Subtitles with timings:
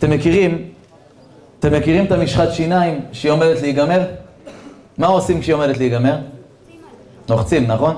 [0.00, 0.68] אתם מכירים,
[1.58, 4.00] אתם מכירים את המשחת שיניים שהיא עומדת להיגמר?
[4.98, 6.18] מה עושים כשהיא עומדת להיגמר?
[7.28, 7.96] לוחצים, נכון?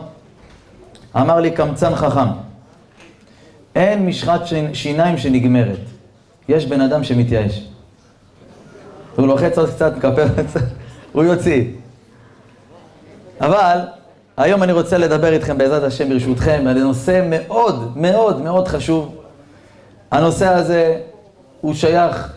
[1.17, 2.29] אמר לי קמצן חכם,
[3.75, 4.41] אין משחת
[4.73, 5.79] שיניים שנגמרת.
[6.49, 7.69] יש בן אדם שמתייאש.
[9.17, 10.61] הוא לוחץ עוד קצת, מקפל את זה,
[11.13, 11.65] הוא יוציא.
[13.41, 13.79] אבל
[14.37, 19.15] היום אני רוצה לדבר איתכם בעזרת השם ברשותכם על נושא מאוד מאוד מאוד חשוב.
[20.11, 21.01] הנושא הזה
[21.63, 22.33] הוא שייך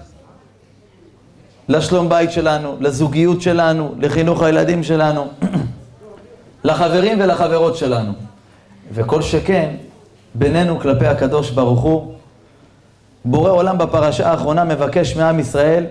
[1.70, 5.28] לשלום בית שלנו, לזוגיות שלנו, לחינוך הילדים שלנו,
[6.64, 8.14] לחברים ולחברות שלנו.
[8.94, 9.76] וכל שכן,
[10.36, 12.14] בינינו כלפי הקדוש ברוך הוא,
[13.26, 15.86] בורא עולם בפרשה האחרונה מבקש מעם ישראל,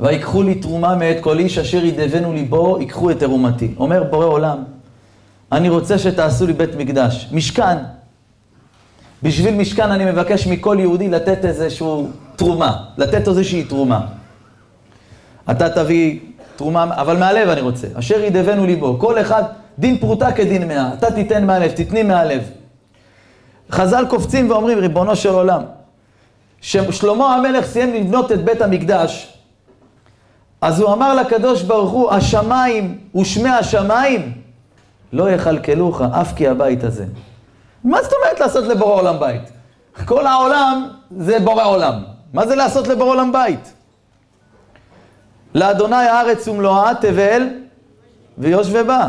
[0.00, 3.74] ויקחו לי תרומה מאת כל איש אשר ידבנו ליבו, ייקחו את תרומתי.
[3.78, 4.64] אומר בורא עולם,
[5.52, 7.76] אני רוצה שתעשו לי בית מקדש, משכן.
[9.22, 11.86] בשביל משכן אני מבקש מכל יהודי לתת איזושהי
[12.36, 14.06] תרומה, לתת איזושהי תרומה.
[15.50, 16.20] אתה תביא
[16.56, 18.98] תרומה, אבל מהלב אני רוצה, אשר ידבנו ליבו.
[18.98, 19.42] כל אחד,
[19.78, 22.42] דין פרוטה כדין מאה, אתה תיתן מהלב, תתני מהלב.
[23.70, 25.62] חז"ל קופצים ואומרים, ריבונו של עולם,
[26.60, 29.32] ששלמה המלך סיים לבנות את בית המקדש,
[30.60, 34.32] אז הוא אמר לקדוש ברוך הוא, השמיים ושמי השמיים
[35.12, 37.04] לא יכלכלוך אף כי הבית הזה.
[37.86, 39.42] מה זאת אומרת לעשות לבורא עולם בית?
[40.04, 42.02] כל העולם זה בורא עולם.
[42.32, 43.72] מה זה לעשות לבורא עולם בית?
[45.54, 47.48] לאדוני הארץ ומלואה, תבל
[48.38, 49.08] ויושבי בה.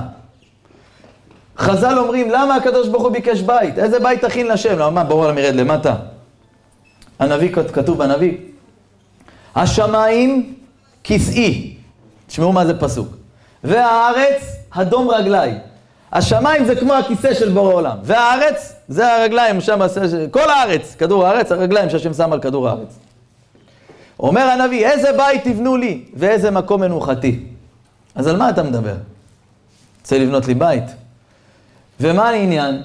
[1.58, 3.80] חז"ל אומרים, למה הקדוש ברוך הוא ביקש בית?
[3.80, 4.80] איזה בית תכין לשם?
[4.80, 5.96] למה מה, בורא עולם ירד למטה?
[7.20, 8.38] הנביא, כתוב בנביא,
[9.56, 10.54] השמיים
[11.04, 11.76] כסאי,
[12.28, 13.08] תשמעו מה זה פסוק,
[13.64, 14.42] והארץ
[14.74, 15.60] הדום רגליי.
[16.12, 19.80] השמיים זה כמו הכיסא של בורא עולם, והארץ זה הרגליים, שם,
[20.32, 23.00] כל הארץ, כדור הארץ, הרגליים שהשם שם על כדור הארץ.
[24.20, 27.40] אומר הנביא, איזה בית תבנו לי ואיזה מקום מנוחתי.
[28.16, 28.96] אז על מה אתה מדבר?
[30.02, 30.84] רוצה לבנות לי בית?
[32.00, 32.82] ומה העניין?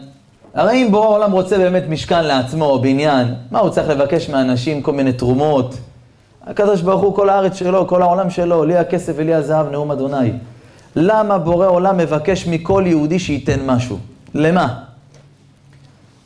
[0.54, 4.82] הרי אם בורא העולם רוצה באמת משכן לעצמו, או בניין, מה הוא צריך לבקש מאנשים
[4.82, 5.74] כל מיני תרומות?
[6.46, 10.32] הקדוש ברוך הוא כל הארץ שלו, כל העולם שלו, לי הכסף ולי הזהב, נאום אדוני.
[10.96, 13.98] למה בורא עולם מבקש מכל יהודי שייתן משהו?
[14.34, 14.84] למה?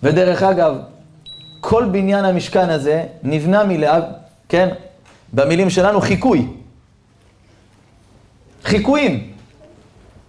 [0.03, 0.77] ודרך אגב,
[1.60, 4.03] כל בניין המשכן הזה נבנה מלאב,
[4.49, 4.69] כן?
[5.32, 6.47] במילים שלנו חיקוי.
[8.65, 9.32] חיקויים.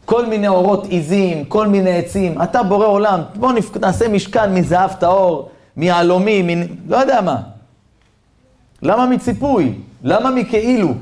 [0.06, 2.42] כל מיני אורות עיזים, כל מיני עצים.
[2.42, 6.62] אתה בורא עולם, בוא נעשה משכן מזהב טהור, מיהלומי, מ...
[6.88, 7.42] לא יודע מה.
[8.82, 9.74] למה מציפוי?
[10.04, 10.94] למה מכאילו?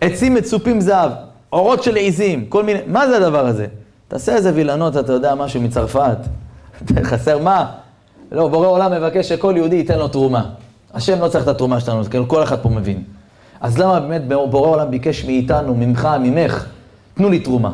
[0.00, 1.12] עצים מצופים זהב,
[1.54, 2.80] אורות של עיזים, כל מיני...
[2.86, 3.66] מה זה הדבר הזה?
[4.08, 6.18] תעשה איזה וילנות, אתה יודע, משהו מצרפת.
[7.10, 7.72] חסר מה?
[8.32, 10.50] לא, בורא עולם מבקש שכל יהודי ייתן לו תרומה.
[10.94, 13.02] השם לא צריך את התרומה שלנו, כאילו כל אחד פה מבין.
[13.60, 16.66] אז למה באמת בורא עולם ביקש מאיתנו, ממך, ממך,
[17.14, 17.72] תנו לי תרומה.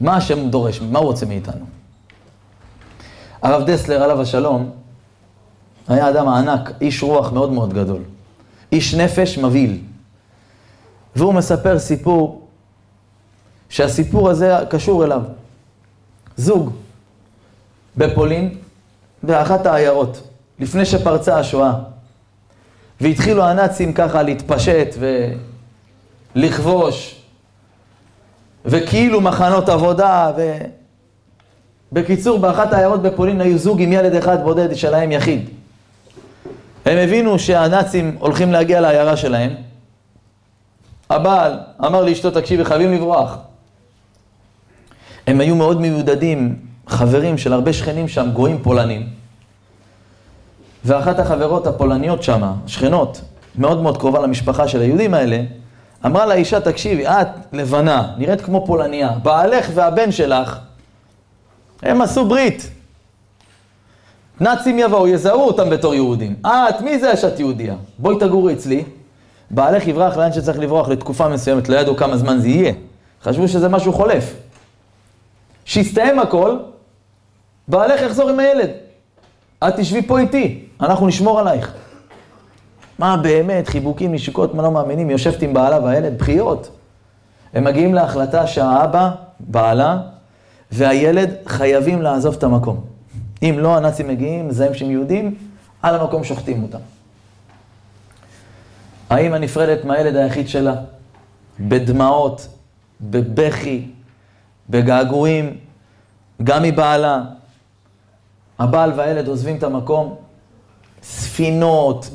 [0.00, 0.80] מה השם דורש?
[0.80, 1.64] מה הוא רוצה מאיתנו?
[3.42, 4.70] הרב דסלר, עליו השלום,
[5.88, 8.02] היה אדם ענק, איש רוח מאוד מאוד גדול.
[8.72, 9.78] איש נפש מבהיל.
[11.16, 12.48] והוא מספר סיפור,
[13.68, 15.22] שהסיפור הזה קשור אליו.
[16.36, 16.72] זוג
[17.96, 18.54] בפולין,
[19.22, 20.22] באחת העיירות.
[20.58, 21.72] לפני שפרצה השואה.
[23.00, 24.94] והתחילו הנאצים ככה להתפשט
[26.36, 27.22] ולכבוש,
[28.64, 30.58] וכאילו מחנות עבודה, ו...
[31.92, 35.48] בקיצור, באחת העיירות בפולין היו זוג עם ילד אחד בודד שלהם יחיד.
[36.84, 39.50] הם הבינו שהנאצים הולכים להגיע לעיירה שלהם.
[41.12, 43.36] הבעל אמר לאשתו, תקשיבי, חייבים לברוח.
[45.26, 46.56] הם היו מאוד מיודדים,
[46.86, 49.08] חברים של הרבה שכנים שם, גויים פולנים.
[50.84, 53.20] ואחת החברות הפולניות שמה, שכנות,
[53.58, 55.42] מאוד מאוד קרובה למשפחה של היהודים האלה,
[56.06, 60.58] אמרה לאישה, תקשיבי, את לבנה, נראית כמו פולניה, בעלך והבן שלך,
[61.82, 62.70] הם עשו ברית.
[64.40, 66.34] נאצים יבואו, יזהו אותם בתור יהודים.
[66.46, 67.74] את, מי זה שאת יהודייה?
[67.98, 68.84] בואי תגורי אצלי.
[69.52, 72.72] בעלך יברח לאן שצריך לברוח לתקופה מסוימת, לא ידעו כמה זמן זה יהיה.
[73.22, 74.34] חשבו שזה משהו חולף.
[75.64, 76.56] שיסתיים הכל,
[77.68, 78.70] בעלך יחזור עם הילד.
[79.68, 81.72] את תשבי פה איתי, אנחנו נשמור עלייך.
[82.98, 86.70] מה באמת, חיבוקים, נשיקות, מה לא מאמינים, היא יושבת עם בעלה והילד, בחיות.
[87.54, 89.10] הם מגיעים להחלטה שהאבא,
[89.40, 89.98] בעלה,
[90.72, 92.80] והילד חייבים לעזוב את המקום.
[93.42, 95.34] אם לא, הנאצים מגיעים, מזהים שהם יהודים,
[95.82, 96.78] על המקום שוחטים אותם.
[99.12, 100.74] האמא נפרדת מהילד היחיד שלה,
[101.60, 102.48] בדמעות,
[103.00, 103.86] בבכי,
[104.70, 105.56] בגעגועים,
[106.42, 107.20] גם מבעלה,
[108.58, 110.14] הבעל והילד עוזבים את המקום,
[111.02, 112.10] ספינות,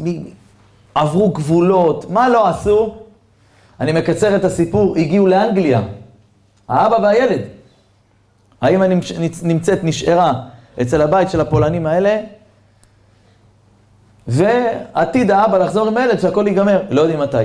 [0.95, 2.95] עברו גבולות, מה לא עשו?
[3.79, 5.81] אני מקצר את הסיפור, הגיעו לאנגליה,
[6.67, 7.41] האבא והילד.
[8.61, 8.85] האמא
[9.43, 10.33] נמצאת, נשארה
[10.81, 12.21] אצל הבית של הפולנים האלה,
[14.27, 17.37] ועתיד האבא לחזור עם הילד שהכל ייגמר, לא יודעים מתי.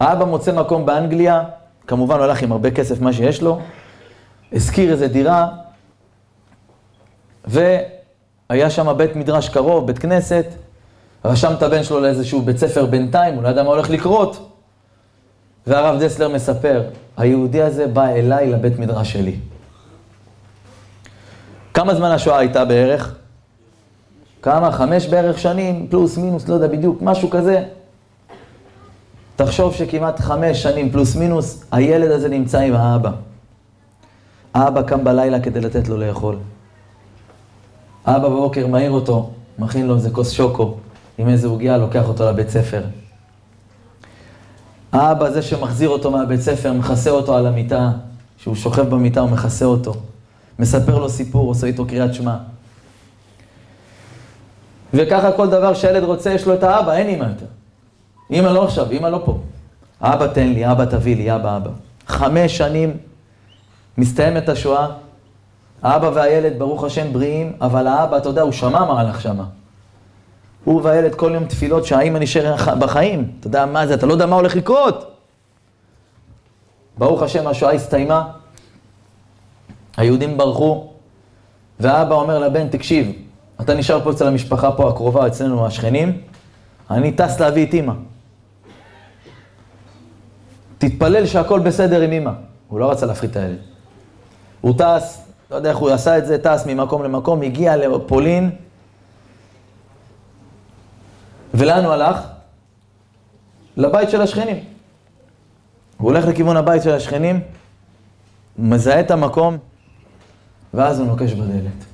[0.00, 1.42] האבא מוצא מקום באנגליה,
[1.86, 3.58] כמובן הוא הלך עם הרבה כסף, מה שיש לו,
[4.52, 5.48] השכיר איזה דירה,
[7.44, 10.46] והיה שם בית מדרש קרוב, בית כנסת,
[11.24, 14.48] רשם את הבן שלו לאיזשהו בית ספר בינתיים, הוא לא ידע מה הולך לקרות.
[15.66, 16.82] והרב דסלר מספר,
[17.16, 19.36] היהודי הזה בא אליי לבית מדרש שלי.
[21.74, 23.14] כמה זמן השואה הייתה בערך?
[24.42, 24.72] כמה?
[24.72, 27.64] חמש בערך שנים, פלוס מינוס, לא יודע בדיוק, משהו כזה.
[29.36, 33.10] תחשוב שכמעט חמש שנים פלוס מינוס, הילד הזה נמצא עם האבא.
[34.54, 36.36] האבא קם בלילה כדי לתת לו לאכול.
[38.04, 40.74] האבא בבוקר מעיר אותו, מכין לו איזה כוס שוקו
[41.18, 42.82] עם איזה עוגיה, לוקח אותו לבית ספר.
[44.92, 47.90] האבא זה שמחזיר אותו מהבית ספר, מכסה אותו על המיטה,
[48.36, 49.94] שהוא שוכב במיטה, הוא מכסה אותו.
[50.58, 52.36] מספר לו סיפור, עושה איתו קריאת שמע.
[54.94, 57.46] וככה כל דבר שהילד רוצה, יש לו את האבא, אין אימא יותר.
[58.30, 59.38] אימא לא עכשיו, אימא לא פה.
[60.00, 61.70] אבא תן לי, אבא תביא לי, אבא, אבא.
[62.06, 62.96] חמש שנים
[63.98, 64.86] מסתיימת השואה,
[65.82, 69.44] האבא והילד, ברוך השם, בריאים, אבל האבא, אתה יודע, הוא שמע מה הלך שמה.
[70.64, 73.30] הוא והילד כל יום תפילות שהאימא נשאר בחיים.
[73.40, 75.16] אתה יודע מה זה, אתה לא יודע מה הולך לקרות.
[76.98, 78.28] ברוך השם, השואה הסתיימה,
[79.96, 80.90] היהודים ברחו,
[81.80, 83.12] והאבא אומר לבן, תקשיב,
[83.62, 86.20] אתה נשאר פה אצל המשפחה פה הקרובה, אצלנו השכנים,
[86.90, 87.92] אני טס להביא את אימא.
[90.78, 92.30] תתפלל שהכל בסדר עם אימא.
[92.68, 93.58] הוא לא רצה להפחית את הילד.
[94.60, 98.50] הוא טס, לא יודע איך הוא עשה את זה, טס ממקום למקום, הגיע לפולין,
[101.54, 102.20] ולאן הוא הלך?
[103.76, 104.56] לבית של השכנים.
[105.98, 107.40] הוא הולך לכיוון הבית של השכנים,
[108.58, 109.56] מזהה את המקום,
[110.74, 111.91] ואז הוא נוקש בדלת.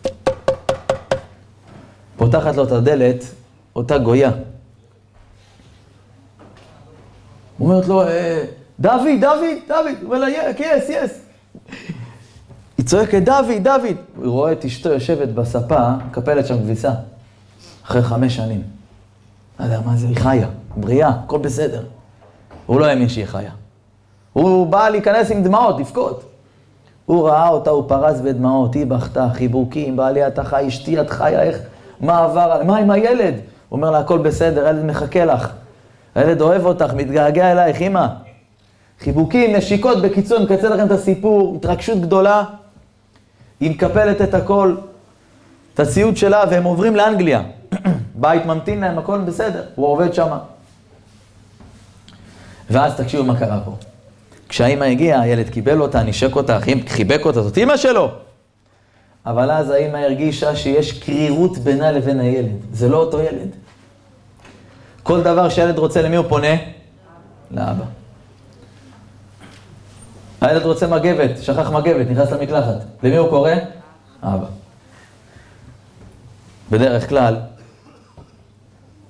[2.30, 3.24] פותחת לו את הדלת,
[3.76, 4.30] אותה גויה.
[7.60, 8.44] אומרת לו, אה,
[8.80, 11.20] דוד, דוד, דוד, הוא אומר לה, יס, יס.
[12.78, 13.96] היא צועקת, דוד, דוד.
[14.16, 16.92] הוא רואה את אשתו יושבת בספה, מקפלת שם כביסה,
[17.86, 18.62] אחרי חמש שנים.
[19.60, 21.84] לא יודע מה זה, היא חיה, בריאה, הכל בסדר.
[22.66, 23.52] הוא לא האמין שהיא חיה.
[24.32, 26.24] הוא בא להיכנס עם דמעות, לבכות.
[27.06, 31.42] הוא ראה אותה, הוא פרס בדמעות, היא בכתה, חיבוקים, בעלי אתה חי, אשתי את חיה,
[31.42, 31.58] איך,
[32.00, 33.34] מה עבר, מה עם הילד?
[33.68, 35.50] הוא אומר לה, הכל בסדר, הילד מחכה לך.
[36.14, 38.06] הילד אוהב אותך, מתגעגע אלייך, אמא.
[39.00, 42.44] חיבוקים, נשיקות, בקיצור, אני מקצר לכם את הסיפור, התרגשות גדולה.
[43.60, 44.76] היא מקפלת את הכל,
[45.74, 47.42] את הציוד שלה, והם עוברים לאנגליה.
[48.14, 50.36] בית ממתין להם, הכל בסדר, הוא עובד שם.
[52.70, 53.76] ואז תקשיבו מה קרה פה.
[54.48, 58.10] כשהאימא הגיעה, הילד קיבל אותה, נשק אותה, חיבק אותה, זאת אימא שלו.
[59.28, 62.52] אבל אז האימא הרגישה שיש קרירות בינה לבין הילד.
[62.72, 63.48] זה לא אותו ילד.
[65.02, 66.54] כל דבר שהילד רוצה, למי הוא פונה?
[67.50, 67.84] לאבא.
[70.40, 72.84] הילד רוצה מגבת, שכח מגבת, נכנס למקלחת.
[73.02, 73.52] למי הוא קורא?
[74.22, 74.46] אבא.
[76.70, 77.36] בדרך כלל,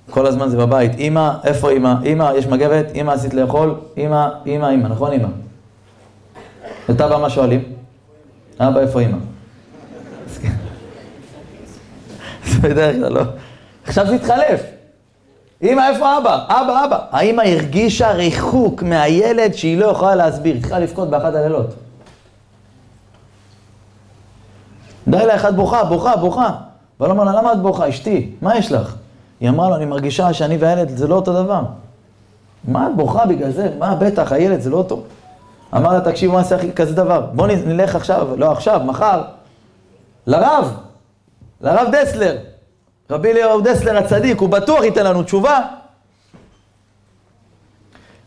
[0.09, 0.91] כל הזמן זה בבית.
[0.97, 1.93] אמא, איפה אמא?
[2.05, 2.85] אמא, יש מגבת?
[2.95, 3.75] אמא, עשית לאכול?
[3.97, 5.27] אמא, אמא, אמא, נכון אמא?
[6.89, 7.63] את אבא מה שואלים?
[8.59, 9.17] אבא, איפה אמא?
[12.45, 13.21] זה בדרך כלל לא.
[13.85, 14.61] עכשיו זה התחלף.
[15.63, 16.45] אמא, איפה אבא?
[16.47, 16.99] אבא, אבא.
[17.11, 20.53] האמא הרגישה ריחוק מהילד שהיא לא יכולה להסביר.
[20.53, 21.73] היא צריכה לבכות באחת הלילות.
[25.07, 26.49] די לה אחד בוכה, בוכה, בוכה.
[26.99, 27.89] אבל אמר לה, למה את בוכה?
[27.89, 28.95] אשתי, מה יש לך?
[29.39, 31.61] היא אמרה לו, אני מרגישה שאני והילד זה לא אותו דבר.
[32.67, 33.71] מה את בוכה בגלל זה?
[33.79, 35.03] מה, בטח, הילד זה לא אותו.
[35.75, 37.21] אמר לה, תקשיב, מה עושה כזה דבר?
[37.33, 39.21] בוא נלך עכשיו, לא עכשיו, מחר,
[40.27, 40.73] לרב,
[41.61, 42.37] לרב דסלר.
[43.09, 45.61] רבי אליהו דסלר הצדיק, הוא בטוח ייתן לנו תשובה.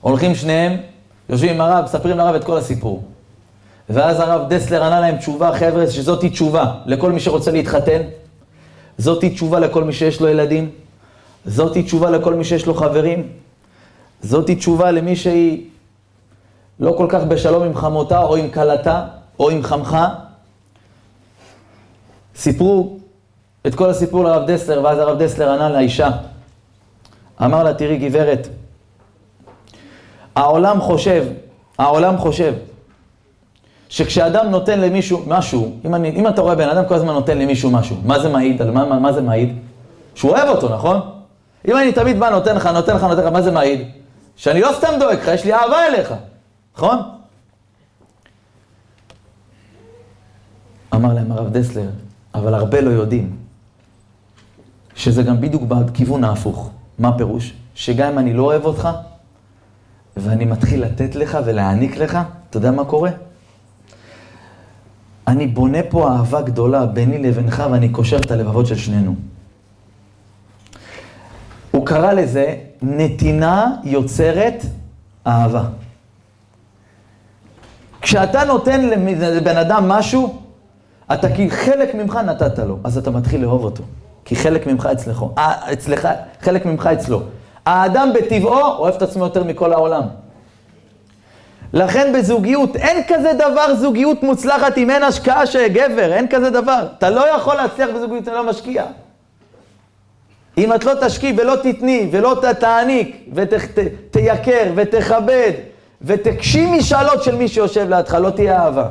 [0.01, 0.77] הולכים שניהם,
[1.29, 3.03] יושבים עם הרב, מספרים לרב את כל הסיפור.
[3.91, 8.03] ואז הרב דסלר ענה להם תשובה, חבר'ה, שזאתי תשובה לכל מי שרוצה להתחתן,
[8.99, 10.71] זאתי תשובה לכל מי שיש לו ילדים,
[11.45, 13.29] זאתי תשובה לכל מי שיש לו חברים,
[14.23, 15.67] זאתי תשובה למי שהיא
[16.81, 19.07] לא כל כך בשלום עם חמותה או עם כלתה
[19.39, 19.99] או עם חמך.
[22.37, 22.99] סיפרו
[23.67, 26.11] את כל הסיפור לרב דסלר, ואז הרב דסלר ענה לאישה.
[27.45, 28.49] אמר לה, תראי גברת,
[30.35, 31.25] העולם חושב,
[31.79, 32.55] העולם חושב,
[33.89, 37.71] שכשאדם נותן למישהו משהו, אם, אני, אם אתה רואה בן אדם כל הזמן נותן למישהו
[37.71, 38.63] משהו, מה זה מעיד?
[38.63, 39.59] על מה, מה, מה זה מעיד?
[40.15, 41.01] שהוא אוהב אותו, נכון?
[41.69, 43.89] אם אני תמיד בא, נותן לך, נותן לך, נותן לך, מה זה מעיד?
[44.37, 46.15] שאני לא סתם דואג לך, יש לי אהבה אליך,
[46.77, 46.99] נכון?
[50.95, 51.89] אמר להם הרב דסלר,
[52.35, 53.42] אבל הרבה לא יודעים
[55.03, 56.71] שזה גם בדיוק בכיוון ההפוך.
[56.99, 57.55] מה הפירוש?
[57.75, 58.89] שגם אם אני לא אוהב אותך,
[60.17, 62.19] ואני מתחיל לתת לך ולהעניק לך,
[62.51, 63.11] אתה יודע מה קורה?
[65.27, 69.15] אני בונה פה אהבה גדולה ביני לבינך ואני קושר את הלבבות של שנינו.
[71.71, 74.63] הוא קרא לזה נתינה יוצרת
[75.27, 75.65] אהבה.
[78.01, 78.81] כשאתה נותן
[79.21, 80.43] לבן אדם משהו,
[81.13, 83.85] אתה כי חלק ממך נתת לו, אז אתה מתחיל לאהוב אותו.
[84.25, 86.09] כי חלק ממך אצלך, אה, אצלך,
[86.41, 87.23] חלק ממך אצלו.
[87.67, 90.03] האדם בטבעו אוהב את עצמו יותר מכל העולם.
[91.73, 96.87] לכן בזוגיות, אין כזה דבר זוגיות מוצלחת אם אין השקעה של גבר, אין כזה דבר.
[96.99, 98.85] אתה לא יכול להצליח בזוגיות אם לא משקיע.
[100.59, 105.53] אם את לא תשקיעי ולא תתני ולא תעניק ותייקר ותכבד
[106.03, 108.89] ותקשי משאלות של מי שיושב לידך, לא תהיה אהבה.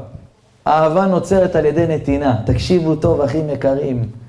[0.67, 2.35] אהבה נוצרת על ידי נתינה.
[2.45, 4.20] תקשיבו טוב, אחים יקרים.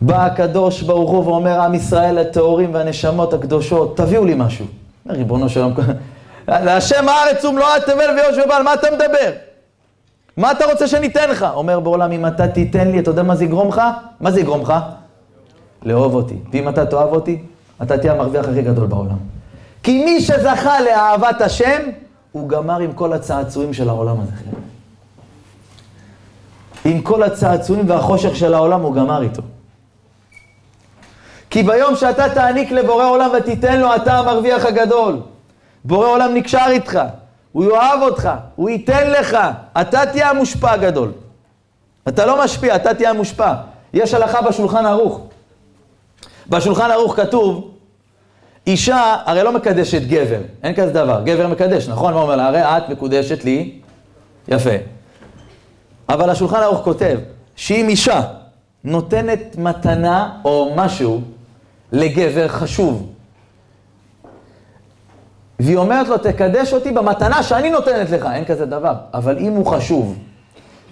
[0.00, 4.66] בא הקדוש ברוך הוא ואומר, עם ישראל הטהורים והנשמות הקדושות, תביאו לי משהו.
[5.08, 5.74] ריבונו של עולם,
[6.48, 9.30] להשם הארץ ומלואה תבל ויוש ובעל, מה אתה מדבר?
[10.36, 11.46] מה אתה רוצה שניתן לך?
[11.54, 13.82] אומר בעולם, אם אתה תיתן לי, אתה יודע מה זה יגרום לך?
[14.20, 14.74] מה זה יגרום לך?
[15.82, 16.36] לאהוב אותי.
[16.52, 17.42] ואם אתה תאהב אותי,
[17.82, 19.16] אתה תהיה המרוויח הכי גדול בעולם.
[19.82, 21.82] כי מי שזכה לאהבת השם,
[22.32, 24.32] הוא גמר עם כל הצעצועים של העולם הזה.
[26.84, 29.42] עם כל הצעצועים והחושך של העולם, הוא גמר איתו.
[31.56, 35.20] כי ביום שאתה תעניק לבורא עולם ותיתן לו, אתה המרוויח הגדול.
[35.84, 36.98] בורא עולם נקשר איתך,
[37.52, 39.36] הוא יאהב אותך, הוא ייתן לך,
[39.80, 41.12] אתה תהיה המושפע הגדול.
[42.08, 43.52] אתה לא משפיע, אתה תהיה המושפע.
[43.94, 45.20] יש הלכה בשולחן ערוך.
[46.48, 47.70] בשולחן ערוך כתוב,
[48.66, 52.14] אישה הרי לא מקדשת גבר, אין כזה דבר, גבר מקדש, נכון?
[52.14, 52.46] מה אומר לה?
[52.46, 53.78] הרי את מקודשת לי,
[54.48, 54.76] יפה.
[56.08, 57.18] אבל השולחן ערוך כותב,
[57.56, 58.20] שאם אישה
[58.84, 61.20] נותנת מתנה או משהו
[61.92, 63.12] לגבר חשוב,
[65.58, 68.94] והיא אומרת לו, תקדש אותי במתנה שאני נותנת לך, אין כזה דבר.
[69.14, 70.18] אבל אם הוא חשוב,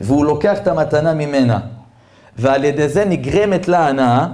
[0.00, 1.60] והוא לוקח את המתנה ממנה,
[2.36, 4.26] ועל ידי זה נגרמת לה הנאה,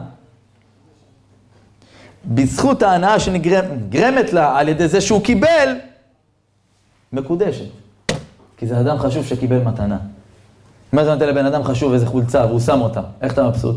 [2.25, 5.77] בזכות ההנאה שנגרמת לה על ידי זה שהוא קיבל,
[7.13, 7.65] מקודשת.
[8.57, 9.99] כי זה אדם חשוב שקיבל מתנה.
[10.95, 13.77] אם אתה נותן לבן אדם חשוב איזה חולצה והוא שם אותה, איך אתה מבסוט?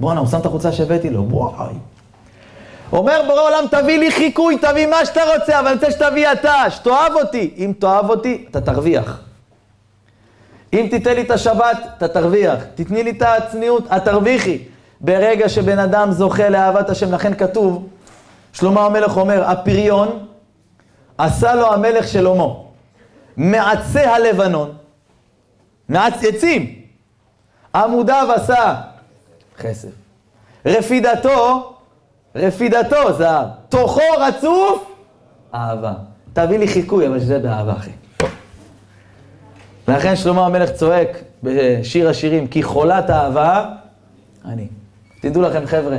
[0.00, 1.74] בואנה, הוא שם את החולצה שהבאתי לו, וואי.
[2.92, 6.70] אומר בורא עולם, תביא לי חיקוי, תביא מה שאתה רוצה, אבל אני רוצה שתביא אתה,
[6.70, 7.54] שתאהב אותי.
[7.56, 9.20] אם תאהב אותי, אתה תרוויח.
[10.72, 12.58] אם תיתן לי את השבת, אתה תרוויח.
[12.74, 14.58] תתני לי את הצניעות, את תרוויחי.
[15.00, 17.88] ברגע שבן אדם זוכה לאהבת השם, לכן כתוב,
[18.52, 20.26] שלמה המלך אומר, הפריון
[21.18, 22.46] עשה לו המלך שלמה,
[23.36, 24.72] מעצי הלבנון,
[25.88, 26.74] מעץ עצים,
[27.74, 28.74] עמודיו עשה
[29.58, 29.88] חסד.
[30.66, 31.77] רפידתו
[32.38, 34.92] רפידתו זהב, תוכו רצוף,
[35.54, 35.92] אהבה.
[36.32, 37.90] תביא לי חיקוי, אבל שזה באהבה, אחי.
[39.88, 43.66] לכן שלמה המלך צועק בשיר השירים, כי חולת אהבה,
[44.44, 44.66] אני.
[45.20, 45.98] תדעו לכם, חבר'ה,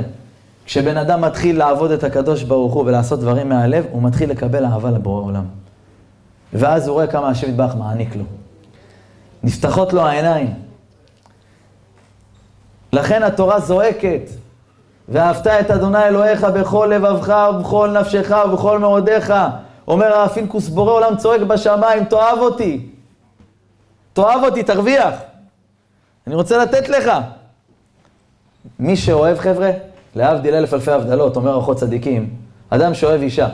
[0.64, 4.90] כשבן אדם מתחיל לעבוד את הקדוש ברוך הוא ולעשות דברים מהלב, הוא מתחיל לקבל אהבה
[4.90, 5.44] לבורא עולם.
[6.52, 8.24] ואז הוא רואה כמה השם יתברך מעניק לו.
[9.42, 10.54] נפתחות לו העיניים.
[12.92, 14.30] לכן התורה זועקת,
[15.10, 19.34] ואהבת את אדוני אלוהיך בכל לבבך ובכל נפשך ובכל מאודיך.
[19.88, 22.86] אומר הרב פינקוס, בורא עולם צועק בשמיים, תאהב אותי.
[24.12, 25.14] תאהב אותי, תרוויח.
[26.26, 27.10] אני רוצה לתת לך.
[28.78, 29.70] מי שאוהב, חבר'ה,
[30.14, 32.36] להבדיל אלף אלפי הבדלות, אומר אחות צדיקים,
[32.70, 33.48] אדם שאוהב אישה.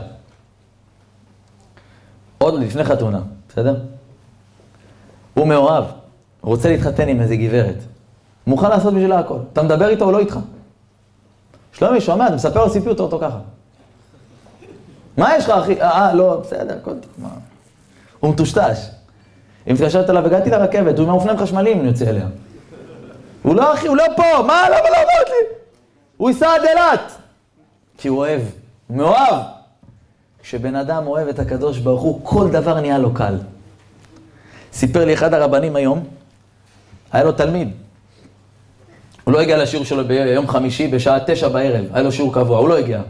[2.38, 3.76] עוד לפני חתונה, בסדר?
[5.34, 5.84] הוא מאוהב,
[6.40, 7.76] רוצה להתחתן עם איזה גברת.
[8.46, 9.38] מוכן לעשות בשבילה הכל.
[9.52, 10.38] אתה מדבר איתו או לא איתך?
[11.78, 13.38] שלומי שומע, אני מספר לו סיפור אותו ככה.
[15.16, 15.80] מה יש לך, אחי?
[15.80, 17.30] אה, אה, לא, בסדר, הכל טוב?
[18.20, 18.78] הוא מטושטש.
[19.68, 22.26] אם מתקשרת אליו, הגעתי לרכבת, הוא עם חשמליים, אני יוצא אליה.
[23.42, 25.56] הוא לא, אחי, הוא לא פה, מה, למה לא אמרת לי?
[26.16, 27.12] הוא ייסע עד אילת.
[27.98, 28.40] כי הוא אוהב,
[28.86, 29.42] הוא מאוהב.
[30.42, 33.38] כשבן אדם אוהב את הקדוש ברוך הוא, כל דבר נהיה לו קל.
[34.72, 36.04] סיפר לי אחד הרבנים היום,
[37.12, 37.70] היה לו תלמיד,
[39.26, 42.68] הוא לא הגיע לשיעור שלו ביום חמישי בשעה תשע בערב, היה לו שיעור קבוע, הוא
[42.68, 43.02] לא הגיע.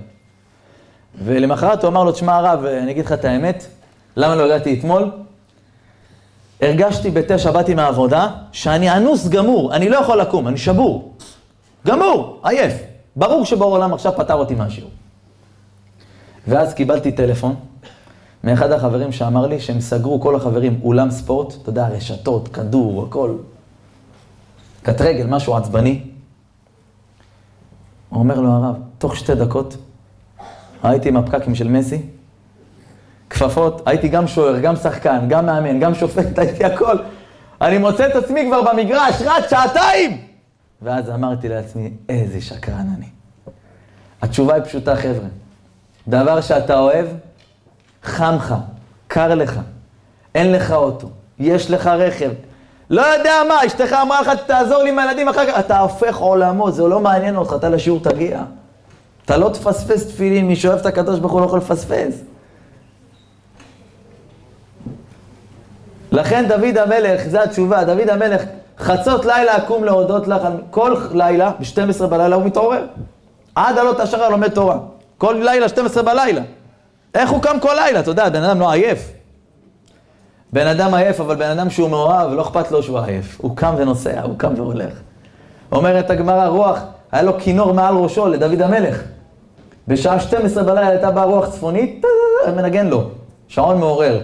[1.25, 3.66] ולמחרת הוא אמר לו, תשמע הרב, אני אגיד לך את האמת,
[4.16, 5.11] למה לא הגעתי אתמול?
[6.61, 11.14] הרגשתי בתשע, באתי מהעבודה, שאני אנוס גמור, אני לא יכול לקום, אני שבור.
[11.87, 12.75] גמור, עייף.
[13.16, 14.90] ברור שבעולם עכשיו פתר אותי מהשיעור.
[16.49, 17.54] ואז קיבלתי טלפון
[18.44, 23.35] מאחד החברים שאמר לי שהם סגרו, כל החברים, אולם ספורט, אתה יודע, רשתות, כדור, הכל.
[24.86, 26.00] קט רגל, משהו עצבני.
[28.08, 29.76] הוא אומר לו הרב, תוך שתי דקות
[30.82, 32.02] הייתי עם הפקקים של מסי,
[33.30, 36.96] כפפות, הייתי גם שוער, גם שחקן, גם מאמן, גם שופט, הייתי הכל.
[37.60, 40.20] אני מוצא את עצמי כבר במגרש, רץ שעתיים!
[40.82, 43.08] ואז אמרתי לעצמי, איזה שקרן אני.
[44.22, 45.28] התשובה היא פשוטה, חבר'ה.
[46.08, 47.06] דבר שאתה אוהב,
[48.02, 48.54] חם לך,
[49.08, 49.60] קר לך,
[50.34, 52.30] אין לך אוטו, יש לך רכב.
[52.90, 56.70] לא יודע מה, אשתך אמרה לך, תעזור לי עם הילדים אחר כך, אתה הופך עולמו,
[56.70, 58.42] זה לא מעניין אותך, אתה לשיעור תגיע.
[59.24, 62.20] אתה לא תפספס תפילין, מי שאוהב את הקדוש ברוך הוא לא יכול לפספס.
[66.12, 68.42] לכן דוד המלך, זו התשובה, דוד המלך,
[68.78, 72.86] חצות לילה אקום להודות לך, כל לילה, ב-12 בלילה הוא מתעורר.
[73.54, 74.78] עד עלות השחר לומד תורה.
[75.18, 76.42] כל לילה, 12 בלילה.
[77.14, 78.00] איך הוא קם כל לילה?
[78.00, 79.12] אתה יודע, בן אדם לא עייף.
[80.52, 83.38] בן אדם עייף, אבל בן אדם שהוא מאוהב, לא אכפת לו שהוא עייף.
[83.40, 84.92] הוא קם ונוסע, הוא קם והולך.
[85.72, 86.78] אומרת הגמרא, רוח,
[87.12, 89.02] היה לו כינור מעל ראשו לדוד המלך.
[89.88, 92.04] בשעה 12 בלילה הייתה באה רוח צפונית,
[92.56, 93.10] מנגן לו.
[93.48, 94.20] שעון מעורר.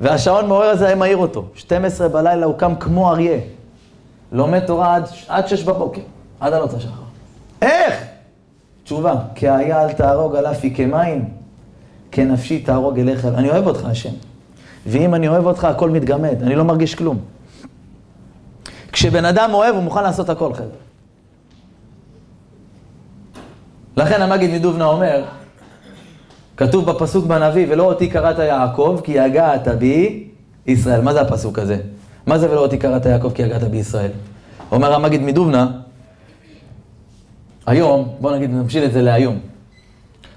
[0.00, 1.44] והשעון מעורר הזה היה מעיר אותו.
[1.54, 3.38] 12 בלילה הוא קם כמו אריה.
[4.32, 6.00] לומד תורה עד, עד 6 בבוקר,
[6.40, 7.02] עד עלות השחר.
[7.62, 8.04] איך?
[8.84, 11.28] תשובה, כי היה אל תהרוג על אפי כמים,
[12.12, 13.24] כנפשי תהרוג אליך.
[13.24, 14.10] אני אוהב אותך, השם.
[14.86, 17.18] ואם אני אוהב אותך, הכל מתגמד, אני לא מרגיש כלום.
[18.92, 20.68] כשבן אדם אוהב, הוא מוכן לעשות הכל, חבר'ה.
[23.96, 25.24] לכן המגיד מדובנה אומר,
[26.56, 30.28] כתוב בפסוק בנביא, ולא אותי קראת יעקב, כי יגעת בי
[30.66, 31.00] ישראל.
[31.00, 31.76] מה זה הפסוק הזה?
[32.26, 34.10] מה זה ולא אותי קראת יעקב, כי יגעת בי ישראל?
[34.72, 35.70] אומר המגיד מדובנה,
[37.66, 39.38] היום, בוא נגיד, נמשיל את זה להיום.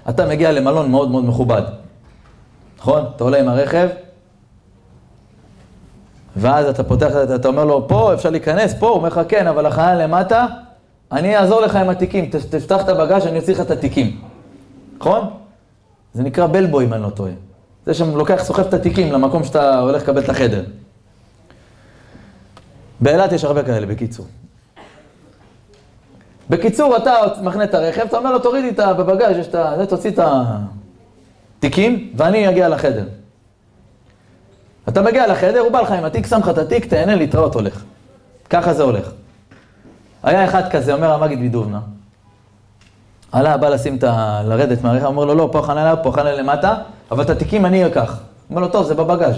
[0.08, 1.62] אתה מגיע למלון מאוד מאוד מכובד,
[2.78, 3.04] נכון?
[3.16, 3.88] אתה עולה עם הרכב,
[6.36, 9.66] ואז אתה פותח, אתה אומר לו, פה אפשר להיכנס, פה, הוא אומר לך, כן, אבל
[9.66, 10.46] החייל למטה,
[11.12, 14.20] אני אעזור לך עם התיקים, תפתח את הבגז, אני אוציא לך את התיקים.
[14.98, 15.30] נכון?
[16.14, 17.32] זה נקרא בלבוי, אם אני לא טועה.
[17.86, 20.64] זה שם לוקח, סוחב את התיקים למקום שאתה הולך לקבל את החדר.
[23.00, 24.26] באילת יש הרבה כאלה, בקיצור.
[26.50, 28.80] בקיצור, אתה מחנה את הרכב, אתה אומר לו, תוריד לי את
[29.30, 29.86] יש את ה...
[29.88, 30.18] תוציא את
[31.58, 33.04] התיקים, ואני אגיע לחדר.
[34.88, 37.82] אתה מגיע לחדר, הוא בא לך עם התיק, שם לך את התיק, תהנה, להתראות, הולך.
[38.50, 39.10] ככה זה הולך.
[40.22, 41.80] היה אחד כזה, אומר המגיד מדובנה.
[43.32, 44.42] עלה, בא לשים את ה...
[44.44, 46.74] לרדת מהרכב, אומר לו, לא, פה חניה, פה חניה למטה,
[47.10, 48.20] אבל את התיקים אני אקח.
[48.50, 49.36] אומר לו, טוב, זה בבגז'.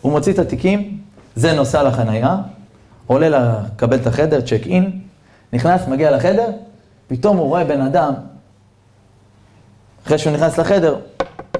[0.00, 0.98] הוא מוציא את התיקים,
[1.36, 2.36] זה נוסע לחנייה,
[3.06, 5.00] עולה לקבל את החדר, צ'ק אין,
[5.52, 6.50] נכנס, מגיע לחדר,
[7.08, 8.14] פתאום הוא רואה בן אדם,
[10.06, 10.96] אחרי שהוא נכנס לחדר,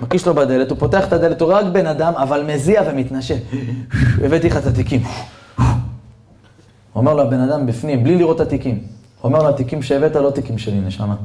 [0.00, 3.36] מקיש לו בדלת, הוא פותח את הדלת, הוא רק בן אדם, אבל מזיע ומתנשא.
[4.24, 5.02] הבאתי לך את התיקים.
[6.94, 8.82] אומר לו, הבן אדם בפנים, בלי לראות את התיקים.
[9.24, 11.16] אומר לו, התיקים שהבאת לא תיקים שלי, נשמה.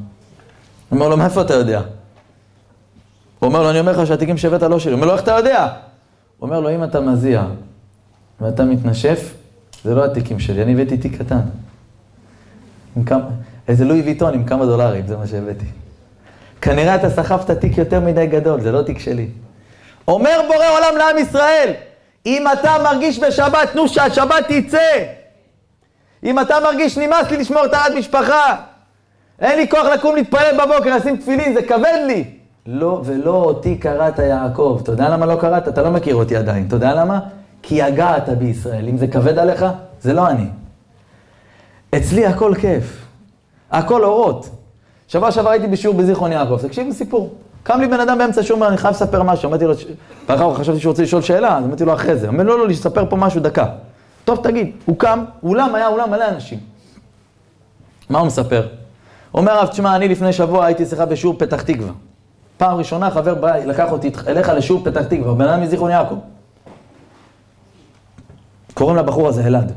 [0.92, 1.82] אומר לו, מאיפה אתה יודע?
[3.40, 4.92] הוא אומר לו, אני אומר לך שהתיקים שהבאת לא שלי.
[4.92, 5.64] הוא אומר לו, איך אתה יודע?
[6.38, 7.46] הוא אומר לו, אם אתה מזיע
[8.42, 9.34] ואתה מתנשף,
[9.84, 11.40] זה לא התיקים שלי, אני הבאתי תיק קטן.
[13.06, 13.26] כמה,
[13.68, 15.66] איזה לואי ויטון עם כמה דולרים, זה מה שהבאתי.
[16.66, 19.28] כנראה אתה סחבת תיק יותר מדי גדול, זה לא תיק שלי.
[20.08, 21.74] אומר בורא עולם לעם ישראל,
[22.26, 25.04] אם אתה מרגיש בשבת, תנו שהשבת תצא.
[26.24, 28.56] אם אתה מרגיש נמאס לי לשמור טהרת משפחה,
[29.40, 32.24] אין לי כוח לקום להתפלל בבוקר, לשים תפילין, זה כבד לי.
[32.66, 34.80] לא, ולא אותי קראת יעקב.
[34.84, 35.68] אתה יודע למה לא קראת?
[35.68, 36.66] אתה לא מכיר אותי עדיין.
[36.68, 37.20] אתה יודע למה?
[37.62, 38.88] כי יגעת בישראל.
[38.90, 39.66] אם זה כבד עליך,
[40.02, 40.48] זה לא אני.
[41.96, 43.06] אצלי הכל כיף.
[43.72, 44.50] הכל אורות.
[45.08, 47.36] שבוע שעבר הייתי בשיעור בזיכרון יעקב, תקשיב לסיפור.
[47.64, 49.50] קם לי בן אדם באמצע שיעור, אומר, אני חייב לספר משהו.
[49.50, 49.74] אמרתי לו,
[50.30, 52.28] ואחר כך חשבתי שהוא רוצה לשאול שאלה, אז אמרתי לו אחרי זה.
[52.28, 53.66] אומר, לא, לא, לספר פה משהו דקה.
[54.26, 54.72] טוב, תגיד.
[54.86, 56.60] הוא קם, אולם היה אולם מלא אנשים.
[58.10, 58.68] מה הוא מספר?
[59.34, 61.92] אומר, הרב, תשמע, אני לפני שבוע הייתי אצלך בשיעור פתח תקווה.
[62.58, 66.16] פעם ראשונה חבר בא, לקח אותי אליך לשיעור פתח תקווה, בן אדם מזיכרון יעקב.
[68.74, 69.72] קוראים לבחור הזה אלעד.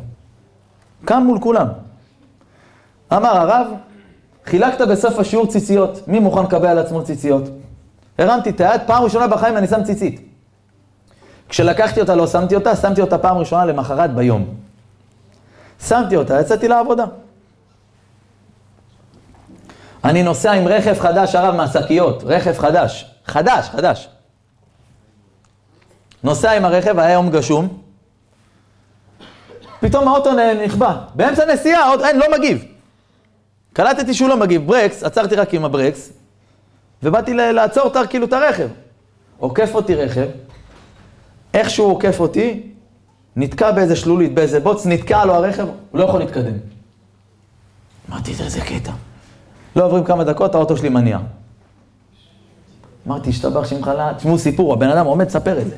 [1.05, 1.67] קם מול כולם.
[3.13, 3.67] אמר הרב,
[4.49, 7.43] חילקת בסוף השיעור ציציות, מי מוכן לקבל על עצמו ציציות?
[8.19, 10.21] הרמתי את היד, פעם ראשונה בחיים אני שם ציצית.
[11.49, 14.55] כשלקחתי אותה לא שמתי אותה, שמתי אותה פעם ראשונה למחרת ביום.
[15.87, 17.05] שמתי אותה, יצאתי לעבודה.
[20.05, 24.09] אני נוסע עם רכב חדש, הרב, מהשקיות, רכב חדש, חדש, חדש.
[26.23, 27.69] נוסע עם הרכב, היה יום גשום,
[29.81, 30.31] פתאום האוטו
[30.65, 32.78] נכבה, באמצע נסיעה, אין, לא מגיב.
[33.79, 36.13] קלטתי שהוא לא מגיב, ברקס, עצרתי רק עם הברקס,
[37.03, 38.69] ובאתי לעצור כאילו את הרכב.
[39.39, 40.27] עוקף אותי רכב,
[41.55, 42.73] איך שהוא עוקף אותי,
[43.37, 46.53] נתקע באיזה שלולית, באיזה בוץ, נתקע לו הרכב, הוא לא יכול להתקדם.
[48.11, 48.93] אמרתי, איזה קטע.
[49.77, 51.19] לא עוברים כמה דקות, האוטו שלי מניע.
[53.07, 55.77] אמרתי, השתבח שמך לה, תשמעו סיפור, הבן אדם עומד, ספר את זה.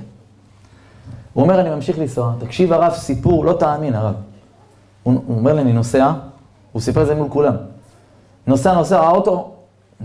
[1.32, 4.14] הוא אומר, אני ממשיך לנסוע, תקשיב הרב, סיפור, לא תאמין הרב.
[5.02, 6.12] הוא, הוא אומר לי, אני נוסע,
[6.72, 7.54] הוא סיפר את זה מול כולם.
[8.50, 9.50] נוסע, נוסע, האוטו,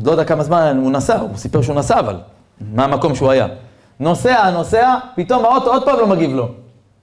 [0.03, 2.15] לא יודע כמה זמן הוא נסע, הוא סיפר שהוא נסע, אבל
[2.73, 3.47] מה המקום שהוא היה.
[3.99, 6.47] נוסע, נוסע, פתאום האוטו עוד פעם לא מגיב לו.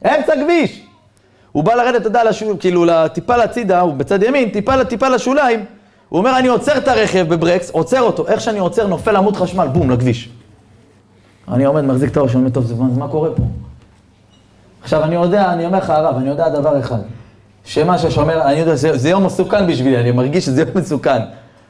[0.05, 0.87] אמצע כביש.
[1.53, 5.65] הוא בא לרדת, אתה יודע, לשול, כאילו, טיפה לצידה, הוא בצד ימין, טיפה, טיפה לשוליים.
[6.09, 8.29] הוא אומר, אני עוצר את הרכב בברקס, עוצר אותו.
[8.29, 10.29] איך שאני עוצר, נופל עמוד חשמל, בום, לכביש.
[11.49, 13.43] אני עומד, מחזיק את הראש, אני אומר, טוב, זה מה קורה פה?
[14.83, 17.01] עכשיו, אני יודע, אני אומר לך, הרב, אני יודע דבר אחד.
[17.65, 21.23] שמה ששומר, אני יודע, זה, זה יום מסוכן בשבילי, אני מרגיש שזה יום מסוכן.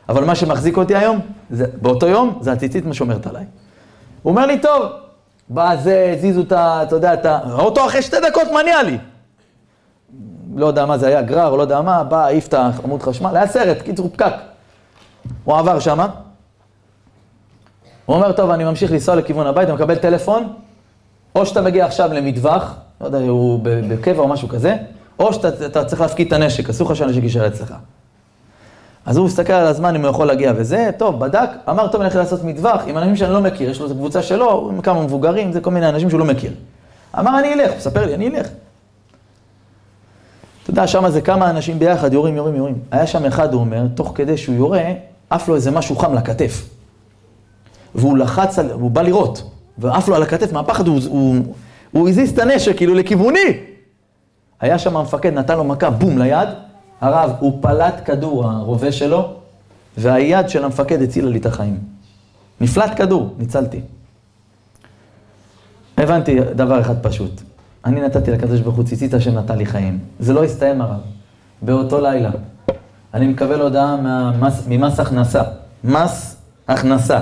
[0.09, 3.45] אבל מה שמחזיק אותי היום, זה, באותו יום, זה הציצית מה שומרת עליי.
[4.23, 4.83] הוא אומר לי, טוב,
[5.49, 6.83] בא זה, הזיזו את ה...
[6.83, 7.39] אתה יודע, את ה...
[7.45, 8.99] האוטו אחרי שתי דקות מניע לי.
[10.55, 13.47] לא יודע מה זה היה, גרר, לא יודע מה, בא, העיף את העמוד חשמל, היה
[13.47, 14.33] סרט, קיצור פקק.
[15.45, 16.09] הוא עבר שמה.
[18.07, 20.53] הוא אומר, טוב, אני ממשיך לנסוע לכיוון הבית, אני מקבל טלפון,
[21.35, 24.77] או שאתה מגיע עכשיו למטווח, לא יודע, הוא בקבע או משהו כזה,
[25.19, 27.75] או שאתה צריך להפקיד את הנשק, אסור לך שהנשק יישאר אצלך.
[29.07, 32.05] אז הוא מסתכל על הזמן אם הוא יכול להגיע וזה, טוב, בדק, אמר, טוב, אני
[32.05, 35.03] הולך לעשות מטווח עם אנשים שאני לא מכיר, יש לו איזו קבוצה שלו, עם כמה
[35.03, 36.53] מבוגרים, זה כל מיני אנשים שהוא לא מכיר.
[37.19, 38.49] אמר, אני אלך, הוא מספר לי, אני אלך.
[40.63, 42.79] אתה יודע, שם זה כמה אנשים ביחד, יורים, יורים, יורים.
[42.91, 44.85] היה שם אחד, הוא אומר, תוך כדי שהוא יורה,
[45.31, 46.69] עף לו איזה משהו חם לכתף.
[47.95, 51.37] והוא לחץ על, הוא בא לראות, ועף לו על הכתף, מהפחד הוא, הוא,
[51.93, 53.72] הוא הזיז את הנשק, כאילו, לכיווני.
[54.63, 56.49] היה שם המפקד, נתן לו מכה, בום, ליד.
[57.01, 59.35] הרב, הוא פלט כדור, הרובה שלו,
[59.99, 61.79] והיד של המפקד הצילה לי את החיים.
[62.61, 63.81] נפלט כדור, ניצלתי.
[65.99, 67.41] הבנתי דבר אחד פשוט.
[67.85, 69.99] אני נתתי לקדוש ברוך הוא ציצית השם נתן לי חיים.
[70.21, 71.01] זה לא הסתיים הרב.
[71.63, 72.31] באותו לילה.
[73.15, 75.43] אני מקבל הודעה מהמס, ממס הכנסה.
[75.85, 76.37] מס
[76.69, 77.21] הכנסה.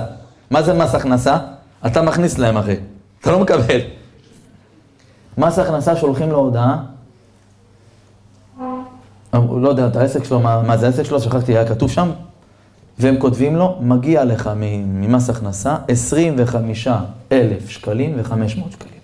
[0.49, 1.37] מה זה מס הכנסה?
[1.85, 2.75] אתה מכניס להם אחי.
[3.21, 3.79] אתה לא מקבל.
[5.37, 6.83] מס הכנסה שולחים לו הודעה
[9.33, 12.09] לא יודע את העסק שלו, מה, מה זה העסק שלו, שכחתי, היה כתוב שם,
[12.99, 16.87] והם כותבים לו, מגיע לך ממס הכנסה 25
[17.31, 19.01] אלף שקלים ו-500 שקלים.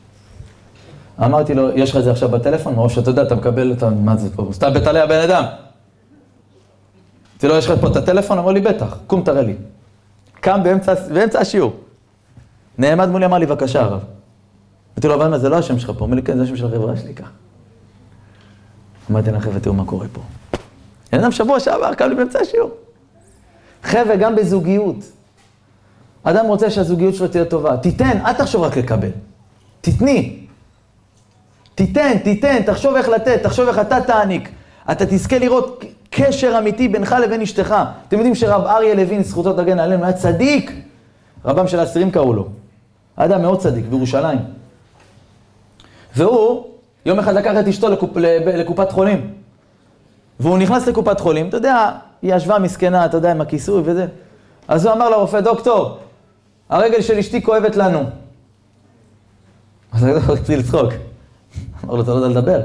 [1.25, 2.77] אמרתי לו, יש לך את זה עכשיו בטלפון?
[2.77, 3.89] או שאתה יודע, אתה מקבל את ה...
[3.89, 4.49] מה זה פה?
[4.51, 5.43] סתם עליה בן אדם.
[5.43, 8.37] אמרתי לו, יש לך פה את הטלפון?
[8.37, 9.55] אמר לי, בטח, קום תראה לי.
[10.41, 11.73] קם באמצע, באמצע השיעור.
[12.77, 14.03] נעמד מולי, אמר לי, בבקשה, הרב.
[14.93, 16.05] אמרתי לו, אבל מה, זה לא השם שלך פה.
[16.05, 17.29] אומר לי, כן, זה השם של החברה שלי, ככה.
[19.11, 20.21] אמרתי להם, חבר'ה, תראו מה קורה פה.
[21.11, 22.71] בן אדם שבוע שעבר קם לי באמצע השיעור.
[23.83, 24.95] חבר'ה, גם בזוגיות.
[26.23, 27.77] אדם רוצה שהזוגיות שלו תהיה טובה.
[27.77, 29.09] תיתן, אל תחשוב רק לקבל.
[29.81, 30.39] תתני.
[31.75, 34.49] תיתן, תיתן, תחשוב איך לתת, תחשוב איך אתה תעניק.
[34.91, 37.75] אתה תזכה לראות קשר אמיתי בינך לבין אשתך.
[38.07, 40.71] אתם יודעים שרב אריה לוין, זכותו תגן עלינו, היה צדיק.
[41.45, 42.47] רבם של האסירים קראו לו.
[43.15, 44.39] אדם מאוד צדיק, בירושלים.
[46.15, 46.65] והוא
[47.07, 48.17] יום אחד לקח את אשתו לקופ,
[48.53, 49.33] לקופת חולים.
[50.39, 51.91] והוא נכנס לקופת חולים, אתה יודע,
[52.21, 54.07] היא ישבה מסכנה, אתה יודע, עם הכיסוי וזה.
[54.67, 55.97] אז הוא אמר לרופא, דוקטור,
[56.69, 58.03] הרגל של אשתי כואבת לנו.
[59.91, 60.93] אז הוא התחיל לצחוק.
[61.83, 62.61] אמר לו, אתה לא יודע לדבר.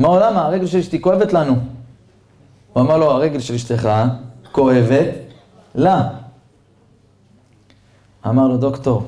[0.00, 0.46] אמר לו, למה?
[0.46, 1.56] הרגל של אשתי כואבת לנו.
[2.72, 3.88] הוא אמר לו, הרגל של אשתך
[4.52, 5.08] כואבת
[5.74, 6.08] לה.
[8.26, 9.06] אמר לו, דוקטור,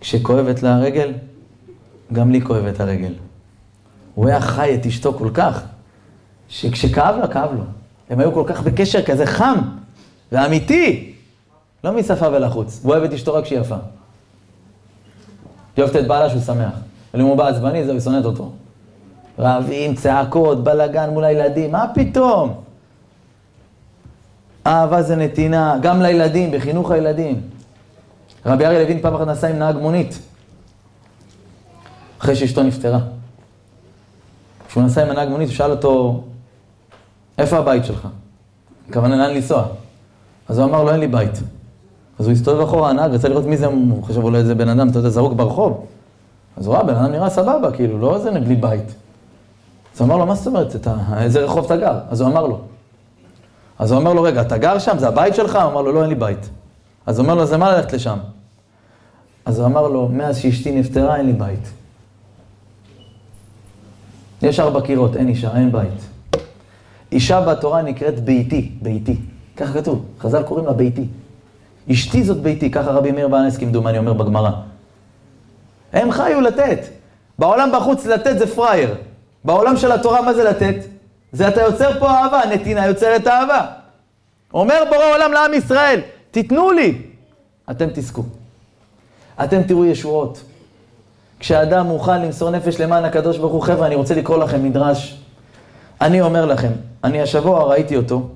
[0.00, 1.12] כשכואבת לה הרגל,
[2.12, 3.12] גם לי כואבת הרגל.
[4.14, 5.62] הוא היה חי את אשתו כל כך,
[6.48, 7.64] שכשכאב לה, כאב לו.
[8.10, 9.56] הם היו כל כך בקשר כזה חם
[10.32, 11.12] ואמיתי,
[11.84, 12.80] לא משפה ולחוץ.
[12.82, 13.76] הוא אוהב את אשתו רק כשהיא יפה.
[15.76, 16.72] היא אוהבת את בעלה שהוא שמח.
[17.14, 18.52] אבל אם הוא בא עצבני, זהו, היא שונאת אותו.
[19.38, 22.60] רעבים, צעקות, בלאגן מול הילדים, מה פתאום?
[24.66, 27.40] אהבה זה נתינה, גם לילדים, בחינוך הילדים.
[28.46, 30.18] רבי אריה לוין פעם אחת נסע עם נהג מונית.
[32.26, 32.98] אחרי שאשתו נפטרה.
[34.68, 36.22] כשהוא נסע עם הנהג מונית, הוא שאל אותו,
[37.38, 38.08] איפה הבית שלך?
[38.90, 39.64] הכוונה לאן לנסוע.
[40.48, 41.40] אז הוא אמר לו, אין לי בית.
[42.18, 44.88] אז הוא הסתובב אחורה, הנהג, רצה לראות מי זה, הוא חשב אולי איזה בן אדם,
[44.88, 45.86] אתה יודע, זרוק ברחוב.
[46.56, 48.94] אז הוא ראה, בן אדם נראה סבבה, כאילו, לא איזה בלי בית.
[49.94, 51.98] אז הוא אמר לו, מה זאת אומרת, אתה, איזה רחוב אתה גר?
[52.10, 52.60] אז הוא אמר לו.
[53.78, 54.98] אז הוא אמר לו, רגע, אתה גר שם?
[54.98, 55.56] זה הבית שלך?
[55.56, 56.48] הוא אמר לו, לא, אין לי בית.
[57.06, 58.18] אז הוא אומר לו, אז למה ללכת לשם?
[59.44, 61.68] אז הוא אמר לו, מאז שאשתי נפטרה, אין לי בית.
[64.46, 66.00] יש ארבע קירות, אין אישה, אין בית.
[67.12, 69.16] אישה בתורה נקראת ביתי, ביתי.
[69.56, 71.04] ככה כתוב, חז"ל קוראים לה ביתי.
[71.92, 74.50] אשתי זאת ביתי, ככה רבי מאיר בענס כמדומני אומר בגמרא.
[75.92, 76.78] הם חיו לתת.
[77.38, 78.94] בעולם בחוץ לתת זה פראייר.
[79.44, 80.76] בעולם של התורה מה זה לתת?
[81.32, 83.66] זה אתה יוצר פה אהבה, נתינה יוצרת אהבה.
[84.54, 87.02] אומר בורא עולם לעם ישראל, תיתנו לי,
[87.70, 88.22] אתם תזכו.
[89.44, 90.42] אתם תראו ישועות.
[91.40, 95.20] כשאדם מוכן למסור נפש למען הקדוש ברוך הוא, חבר'ה, אני רוצה לקרוא לכם מדרש.
[96.00, 96.72] אני אומר לכם,
[97.04, 98.28] אני השבוע ראיתי אותו,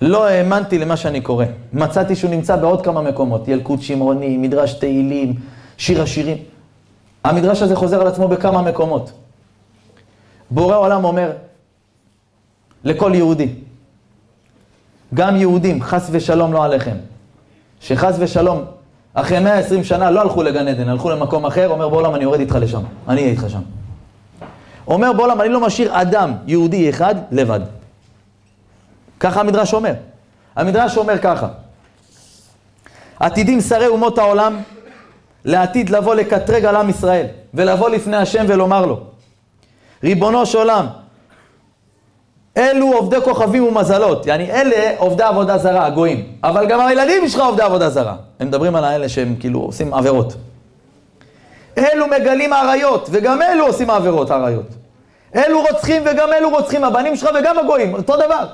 [0.00, 1.44] לא האמנתי למה שאני קורא.
[1.72, 5.34] מצאתי שהוא נמצא בעוד כמה מקומות, ילקוט שמרוני, מדרש תהילים,
[5.76, 6.38] שיר השירים.
[7.24, 9.12] המדרש הזה חוזר על עצמו בכמה מקומות.
[10.50, 11.30] בורא עולם אומר
[12.84, 13.48] לכל יהודי,
[15.14, 16.96] גם יהודים, חס ושלום לא עליכם,
[17.80, 18.64] שחס ושלום,
[19.18, 22.58] אחרי 120 שנה לא הלכו לגן עדן, הלכו למקום אחר, אומר בעולם אני יורד איתך
[22.60, 23.60] לשם, אני אהיה איתך שם.
[24.88, 27.60] אומר בעולם אני לא משאיר אדם יהודי אחד לבד.
[29.20, 29.94] ככה המדרש אומר.
[30.56, 31.48] המדרש אומר ככה,
[33.20, 34.60] עתידים שרי אומות העולם
[35.44, 39.00] לעתיד לבוא לקטרג על עם ישראל ולבוא לפני השם ולומר לו,
[40.04, 40.86] ריבונו של עולם,
[42.56, 47.62] אלו עובדי כוכבים ומזלות, יעני אלה עובדי עבודה זרה, הגויים, אבל גם הילדים שלך עובדי
[47.62, 48.16] עבודה זרה.
[48.40, 50.34] הם מדברים על האלה שהם כאילו עושים עבירות.
[51.78, 54.66] אלו מגלים עריות, וגם אלו עושים עבירות, עריות.
[55.36, 58.46] אלו רוצחים וגם אלו רוצחים, הבנים שלך וגם הגויים, אותו דבר.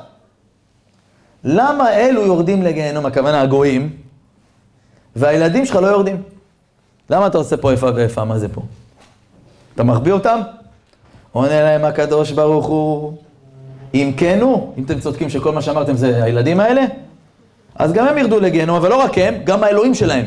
[1.45, 3.91] למה אלו יורדים לגיהנום, הכוונה הגויים,
[5.17, 6.23] והילדים שלך לא יורדים?
[7.11, 8.25] למה אתה עושה פה איפה ואיפה?
[8.25, 8.61] מה זה פה?
[9.75, 10.41] אתה מחביא אותם?
[11.33, 13.13] עונה להם הקדוש ברוך הוא,
[13.95, 16.85] אם כן הוא, אם אתם צודקים שכל מה שאמרתם זה הילדים האלה,
[17.75, 20.27] אז גם הם ירדו לגיהנום, אבל לא רק הם, גם האלוהים שלהם.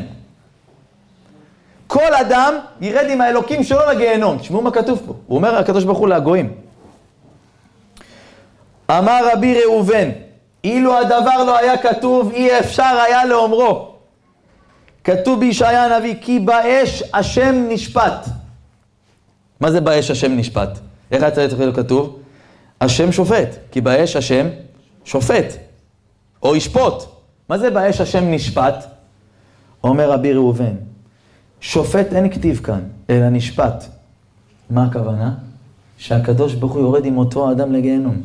[1.86, 4.38] כל אדם ירד עם האלוקים שלו לגיהנום.
[4.38, 5.14] תשמעו מה כתוב פה.
[5.26, 6.52] הוא אומר הקדוש ברוך הוא לגויים.
[8.90, 10.10] אמר רבי ראובן,
[10.64, 13.94] אילו הדבר לא היה כתוב, אי אפשר היה לאומרו.
[15.04, 18.26] כתוב בישעיה הנביא, כי באש השם נשפט.
[19.60, 20.78] מה זה באש השם נשפט?
[21.10, 22.18] איך היה צריך להיות כתוב?
[22.80, 24.46] השם שופט, כי באש השם
[25.04, 25.52] שופט,
[26.42, 27.04] או ישפוט.
[27.48, 28.84] מה זה באש השם נשפט?
[29.84, 30.74] אומר רבי ראובן,
[31.60, 33.84] שופט אין כתיב כאן, אלא נשפט.
[34.70, 35.34] מה הכוונה?
[35.98, 38.22] שהקדוש ברוך הוא יורד עם אותו האדם לגיהנום.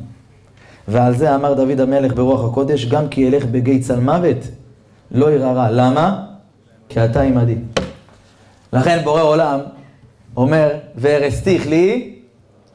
[0.87, 4.37] ועל זה אמר דוד המלך ברוח הקודש, גם כי ילך בגיא צל מוות,
[5.11, 5.71] לא ירא רע.
[5.71, 6.25] למה?
[6.89, 7.55] כי אתה עמדי.
[8.73, 9.59] לכן בורא עולם
[10.37, 12.15] אומר, וארסתיך לי,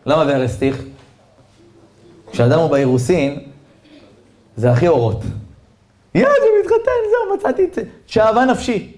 [0.07, 0.85] למה וארסתיך?
[2.37, 3.39] כשאדם הוא באירוסין,
[4.57, 5.23] זה הכי אורות.
[6.15, 7.83] יאללה, זה מתחתן, זהו, מצאתי את זה.
[8.07, 8.93] שאהבה נפשי.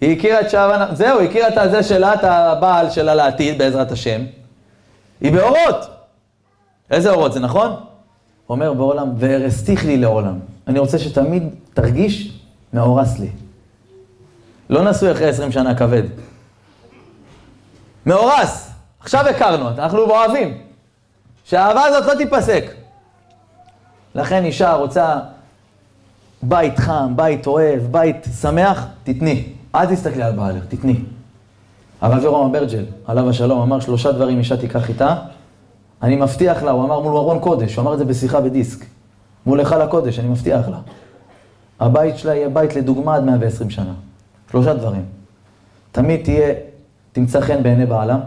[0.00, 3.92] היא הכירה את שאהבה, זהו, היא הכירה את זה שלה, את הבעל שלה לעתיד, בעזרת
[3.92, 4.20] השם.
[5.20, 5.86] היא באורות.
[6.90, 7.76] איזה אורות, זה נכון?
[8.48, 10.38] אומר בעולם, וארסתיך לי לעולם.
[10.66, 12.32] אני רוצה שתמיד תרגיש
[12.72, 13.30] מאורס לי.
[14.70, 16.02] לא נשוי אחרי עשרים שנה כבד.
[18.06, 18.70] מאורס,
[19.00, 20.65] עכשיו הכרנו, אנחנו אוהבים.
[21.46, 22.64] שהאהבה הזאת לא תיפסק.
[24.14, 25.18] לכן אישה רוצה
[26.42, 29.52] בית חם, בית אוהב, בית שמח, תתני.
[29.74, 31.00] אל תסתכלי על בעלך, תתני.
[32.00, 35.16] הרב יורם אברג'ל, עליו השלום, אמר שלושה דברים אישה תיקח איתה.
[36.02, 38.84] אני מבטיח לה, הוא אמר מול ארון קודש, הוא אמר את זה בשיחה בדיסק.
[39.46, 40.78] מול היכל הקודש, אני מבטיח לה.
[41.80, 43.92] הבית שלה יהיה בית לדוגמה עד 120 שנה.
[44.50, 45.04] שלושה דברים.
[45.92, 46.54] תמיד תהיה,
[47.12, 48.18] תמצא חן בעיני בעלה,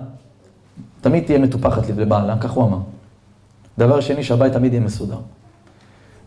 [1.01, 2.79] תמיד תהיה מטופחת לבעלה, כך הוא אמר.
[3.79, 5.17] דבר שני, שהבית תמיד יהיה מסודר.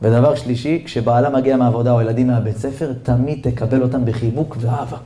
[0.02, 4.96] ודבר שלישי, כשבעלה מגיע מהעבודה או ילדים מהבית ספר, תמיד תקבל אותם בחיבוק ואהבה.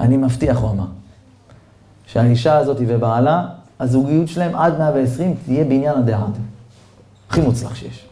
[0.00, 0.84] אני מבטיח, הוא אמר,
[2.06, 3.46] שהאישה הזאת ובעלה,
[3.80, 6.36] הזוגיות שלהם עד 120 תהיה בעניין הדעת.
[7.30, 8.06] הכי מוצלח שיש.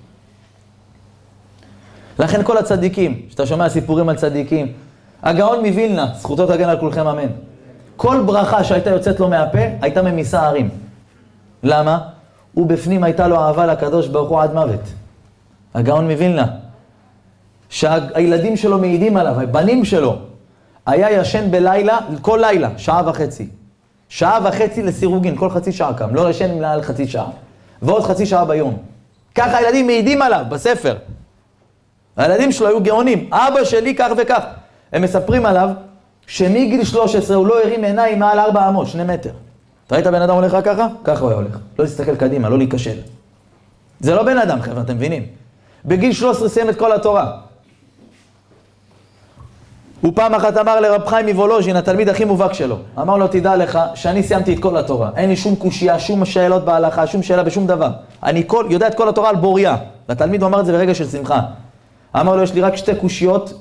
[2.19, 4.73] לכן כל הצדיקים, כשאתה שומע סיפורים על צדיקים,
[5.23, 7.29] הגאון מווילנה, זכותו תגן על כולכם אמן.
[7.97, 10.69] כל ברכה שהייתה יוצאת לו מהפה, הייתה ממיסה הרים.
[11.63, 12.09] למה?
[12.57, 14.81] ובפנים הייתה לו אהבה לקדוש ברוך הוא עד מוות.
[15.75, 16.47] הגאון מווילנה,
[17.69, 20.17] שהילדים שלו מעידים עליו, הבנים שלו,
[20.87, 23.49] היה ישן בלילה, כל לילה, שעה וחצי.
[24.09, 27.27] שעה וחצי לסירוגין, כל חצי שעה קם, לא ישן מעל חצי שעה.
[27.83, 28.77] ועוד חצי שעה ביום.
[29.35, 30.97] ככה הילדים מעידים עליו בספר.
[32.17, 34.45] הילדים שלו היו גאונים, אבא שלי כך וכך.
[34.93, 35.71] הם מספרים עליו
[36.27, 39.31] שמגיל 13 הוא לא הרים עיניים מעל 4 אמות, 2 מטר.
[39.87, 40.87] אתה ראית בן אדם הולך רק ככה?
[41.05, 41.59] ככה הוא היה הולך.
[41.79, 42.97] לא להסתכל קדימה, לא להיכשל.
[44.01, 45.23] זה לא בן אדם, חבר'ה, אתם מבינים?
[45.85, 47.33] בגיל 13 סיים את כל התורה.
[50.01, 53.79] הוא פעם אחת אמר לרב חיים מוולוז'ין, התלמיד הכי מובהק שלו, אמר לו, תדע לך
[53.95, 55.11] שאני סיימתי את כל התורה.
[55.17, 57.91] אין לי שום קושייה, שום שאלות בהלכה, שום שאלה בשום דבר.
[58.23, 59.77] אני כל, יודע את כל התורה על בוריה.
[60.09, 61.41] והתלמיד אמר את זה ברגע של שמחה.
[62.21, 63.55] אמר לו, יש לי רק שתי קושיות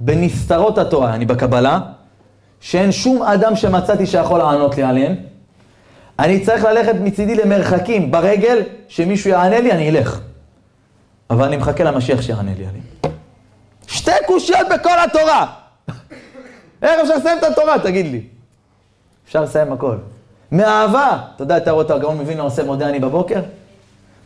[0.00, 1.80] בנסתרות התורה, אני בקבלה,
[2.60, 5.14] שאין שום אדם שמצאתי שיכול לענות לי עליהן.
[6.18, 10.20] אני צריך ללכת מצידי למרחקים ברגל, שמישהו יענה לי, אני אלך.
[11.30, 13.14] אבל אני מחכה למשיח שיענה לי עליהם.
[13.86, 15.46] שתי קושיות בכל התורה!
[16.82, 18.20] איך אפשר לסיים את התורה, תגיד לי?
[19.26, 19.96] אפשר לסיים הכל.
[20.52, 21.18] מאהבה!
[21.34, 23.40] אתה יודע, אתה רואה את הגאון מבין עושה מודה אני בבוקר?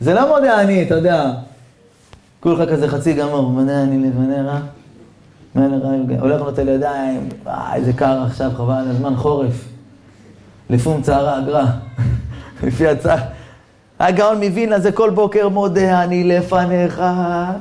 [0.00, 1.30] זה לא מודה אני, אתה יודע.
[2.40, 3.96] כולך כזה חצי גמור, מודה אני
[5.54, 6.20] לבנרה.
[6.20, 9.64] הולך נוטל ידיים, אה, איזה קר עכשיו, חבל הזמן חורף.
[10.70, 11.66] לפום צערה אגרה.
[12.62, 13.16] לפי הצעה.
[13.98, 17.02] הגאון מווילנה זה כל בוקר מודה אני לפניך,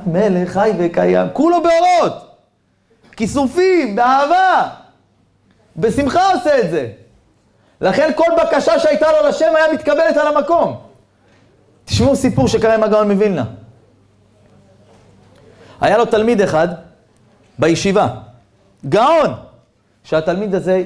[0.06, 1.26] מלך חי וקיים.
[1.32, 2.26] כולו באורות.
[3.16, 4.68] כיסופים, באהבה.
[5.76, 6.88] בשמחה עושה את זה.
[7.80, 10.76] לכן כל בקשה שהייתה לו לשם היה מתקבלת על המקום.
[11.84, 13.44] תשמעו סיפור שקרה עם הגאון מווילנה.
[15.80, 16.68] היה לו תלמיד אחד
[17.60, 18.08] בישיבה,
[18.88, 19.30] גאון,
[20.04, 20.82] שהתלמיד הזה,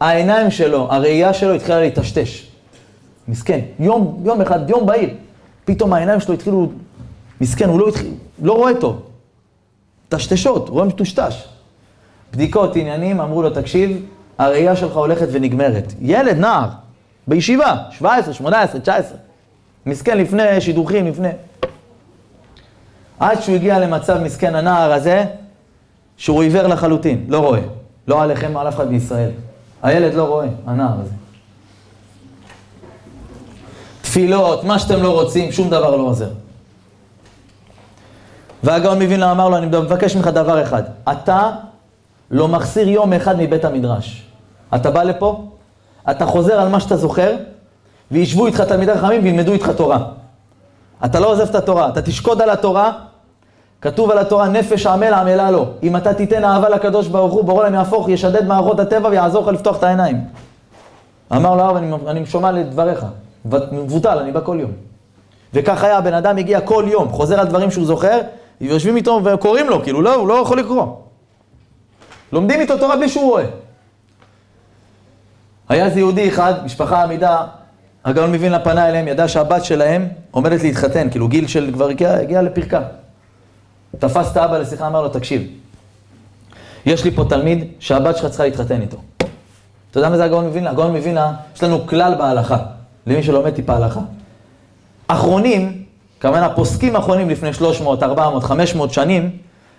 [0.00, 2.46] העיניים שלו, הראייה שלו התחילה להיטשטש.
[3.28, 5.10] מסכן, יום, יום אחד, יום בהיר,
[5.64, 6.72] פתאום העיניים שלו התחילו,
[7.40, 9.02] מסכן, הוא לא התחיל, לא רואה טוב.
[10.08, 11.44] טשטשות, רואה מטושטש.
[12.32, 14.06] בדיקות, עניינים, אמרו לו, תקשיב,
[14.38, 15.92] הראייה שלך הולכת ונגמרת.
[16.00, 16.68] ילד, נער,
[17.26, 19.16] בישיבה, 17, 18, 19.
[19.86, 21.28] מסכן לפני שידוכים, לפני...
[23.18, 25.24] עד שהוא הגיע למצב מסכן הנער הזה,
[26.16, 27.60] שהוא עיוור לחלוטין, לא רואה.
[28.08, 29.30] לא עליכם, על אף אחד בישראל.
[29.82, 31.14] הילד לא רואה, הנער הזה.
[34.02, 36.30] תפילות, מה שאתם לא רוצים, שום דבר לא עוזר.
[38.62, 41.50] והגאון מווילנה אמר לו, אני מבקש ממך דבר אחד, אתה
[42.30, 44.22] לא מחסיר יום אחד מבית המדרש.
[44.74, 45.44] אתה בא לפה,
[46.10, 47.36] אתה חוזר על מה שאתה זוכר,
[48.10, 50.04] וישבו איתך תלמידי חכמים וילמדו איתך תורה.
[51.04, 52.92] אתה לא עוזב את התורה, אתה תשקוד על התורה,
[53.84, 55.66] כתוב על התורה, נפש עמל עמלה לו.
[55.82, 59.48] אם אתה תיתן אהבה לקדוש ברוך הוא, ברור להם יהפוך, ישדד מערכות הטבע ויעזור לך
[59.48, 60.20] לפתוח את העיניים.
[61.32, 63.06] אמר לו הרב, אני, אני שומע לדבריך,
[63.72, 64.70] מבוטל, אני בא כל יום.
[65.54, 68.20] וכך היה, הבן אדם הגיע כל יום, חוזר על דברים שהוא זוכר,
[68.60, 70.86] ויושבים איתו וקוראים לו, כאילו לא, הוא לא יכול לקרוא.
[72.32, 73.44] לומדים איתו תורה בלי שהוא רואה.
[75.68, 77.46] היה איזה יהודי אחד, משפחה עמידה,
[78.04, 82.42] הגאון מווילנה פנה אליהם, ידע שהבת שלהם עומדת להתחתן, כאילו גיל של כבר הגיע, הגיע
[82.42, 82.80] לפרקה.
[83.98, 85.42] תפס את האבא לשיחה, אמר לו, תקשיב,
[86.86, 88.96] יש לי פה תלמיד שהבת שלך צריכה להתחתן איתו.
[89.90, 90.70] אתה יודע מה זה הגאון מווילנה?
[90.70, 92.58] הגאון מווילנה, יש לנו כלל בהלכה,
[93.06, 94.00] למי שלומד טיפה הלכה.
[95.06, 95.82] אחרונים,
[96.20, 99.30] כמובן הפוסקים האחרונים לפני 300, 400, 500 שנים,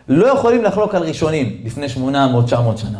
[0.07, 2.99] לא יכולים לחלוק על ראשונים לפני 800, 900 שנה.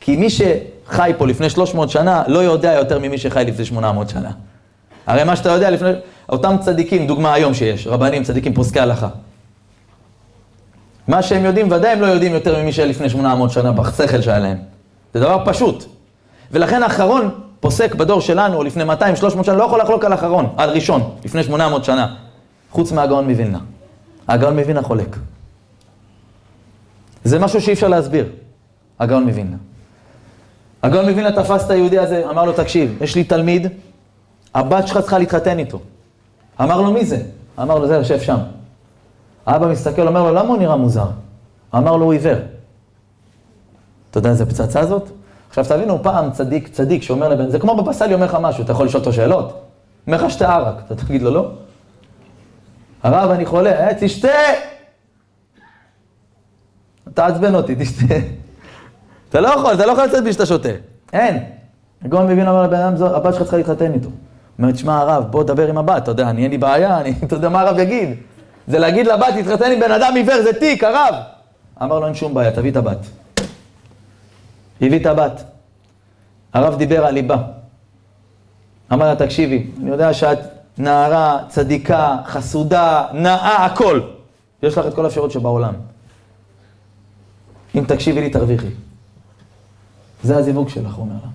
[0.00, 4.30] כי מי שחי פה לפני 300 שנה, לא יודע יותר ממי שחי לפני 800 שנה.
[5.06, 5.90] הרי מה שאתה יודע לפני,
[6.28, 9.08] אותם צדיקים, דוגמה היום שיש, רבנים, צדיקים, פוסקי הלכה.
[11.08, 14.38] מה שהם יודעים, ודאי הם לא יודעים יותר ממי שהיה לפני 800 שנה בשכל שהיה
[14.38, 14.58] להם.
[15.14, 15.84] זה דבר פשוט.
[16.50, 21.10] ולכן האחרון פוסק בדור שלנו, לפני 200-300 שנה, לא יכול לחלוק על אחרון, על ראשון,
[21.24, 22.14] לפני 800 שנה,
[22.70, 23.58] חוץ מהגאון מווילנה.
[24.28, 25.16] הגאון מווילנה חולק.
[27.24, 28.26] זה משהו שאי אפשר להסביר,
[28.98, 29.56] הגאון מווילנה.
[30.82, 33.66] הגאון מווילנה תפס את היהודי הזה, אמר לו, תקשיב, יש לי תלמיד,
[34.54, 35.80] הבת שלך צריכה להתחתן איתו.
[36.60, 37.22] אמר לו, מי זה?
[37.62, 38.38] אמר לו, זה יושב שם.
[39.46, 41.06] האבא מסתכל, אומר לו, למה הוא נראה מוזר?
[41.74, 42.38] אמר לו, הוא עיוור.
[44.10, 45.10] אתה יודע איזה פצצה זאת?
[45.48, 48.86] עכשיו תבינו, פעם צדיק, צדיק שאומר לבן, זה כמו בבא אומר לך משהו, אתה יכול
[48.86, 49.62] לשאול אותו שאלות?
[50.06, 51.50] אומר לך שתה ערק, אתה תגיד לו לא?
[53.02, 54.28] הרב, אני חולה, אה, תשתה!
[57.14, 58.14] תעצבן אותי, תשתה.
[59.28, 60.68] אתה לא יכול, אתה לא יכול לצאת בלי שאתה שותה.
[61.12, 61.44] אין.
[62.04, 64.08] הגאון מבין אומר לבן אדם, הבת שלך צריכה להתחתן איתו.
[64.58, 67.36] אומר, תשמע הרב, בוא דבר עם הבת, אתה יודע, אני אין לי בעיה, אני, אתה
[67.36, 68.08] יודע מה הרב יגיד.
[68.68, 71.14] זה להגיד לבת, תתחתן עם בן אדם עיוור, זה תיק, הרב.
[71.82, 72.98] אמר לו, אין שום בעיה, תביא את הבת.
[74.80, 75.44] הביא את הבת.
[76.52, 77.42] הרב דיבר על ליבה.
[78.92, 80.38] אמר לה, תקשיבי, אני יודע שאת
[80.78, 84.00] נערה, צדיקה, חסודה, נאה, הכל.
[84.62, 85.74] יש לך את כל האפשרות שבעולם.
[87.74, 88.70] אם תקשיבי לי, תרוויחי.
[90.22, 91.30] זה הזיווג שלך, הוא אומר לה.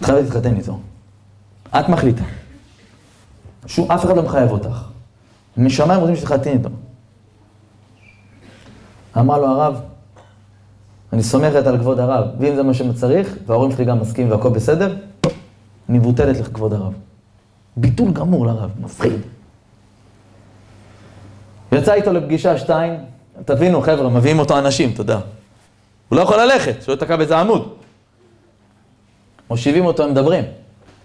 [0.00, 0.78] את חייבת להתחתן איתו.
[1.70, 2.24] את מחליטה.
[3.66, 4.88] שום, אף אחד לא מחייב אותך.
[5.64, 6.68] משמיים רוצים שתתחתן איתו.
[9.18, 9.80] אמר לו הרב,
[11.12, 14.96] אני סומכת על כבוד הרב, ואם זה מה שצריך, וההורים שלי גם מסכימים והכל בסדר,
[15.88, 16.92] אני מבוטלת לכבוד הרב.
[17.76, 19.20] ביטול גמור לרב, מפחיד.
[21.72, 22.94] יצא איתו לפגישה שתיים,
[23.44, 25.20] תבינו, חבר'ה, מביאים אותו אנשים, אתה יודע.
[26.08, 27.74] הוא לא יכול ללכת, שלא יתקע באיזה עמוד.
[29.50, 30.44] מושיבים אותו, הם מדברים.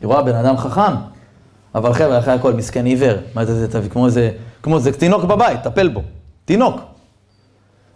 [0.01, 0.93] היא רואה בן אדם חכם,
[1.76, 3.17] אבל חבר'ה, אחרי הכל, מסכן עיוור.
[3.36, 6.01] מה זה, זה, כמו איזה, כמו איזה תינוק בבית, טפל בו.
[6.45, 6.82] תינוק.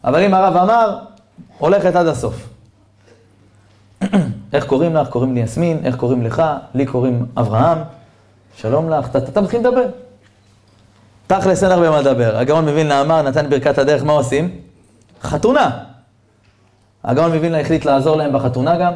[0.04, 1.00] אבל אם הרב אמר,
[1.58, 2.50] הולכת עד הסוף.
[4.54, 5.10] איך קוראים לך?
[5.10, 6.44] קוראים לי יסמין, איך קוראים לך?
[6.74, 7.78] לי קוראים אברהם.
[8.56, 9.86] שלום לך, אתה מתחיל לדבר.
[11.28, 12.38] תכלס אין הרבה מה לדבר.
[12.38, 14.50] הגאון מבין לאמר, נתן ברכת הדרך, מה עושים?
[15.22, 15.84] חתונה.
[17.04, 18.94] הגאון מבין החליט לעזור להם בחתונה גם,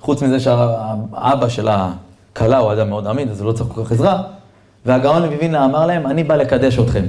[0.00, 1.68] חוץ מזה שהאבא של
[2.34, 4.22] הכלה הוא אדם מאוד עמיד, אז הוא לא צריך כל כך עזרה.
[4.86, 7.04] והגאון מווילנה אמר להם, אני בא לקדש אתכם.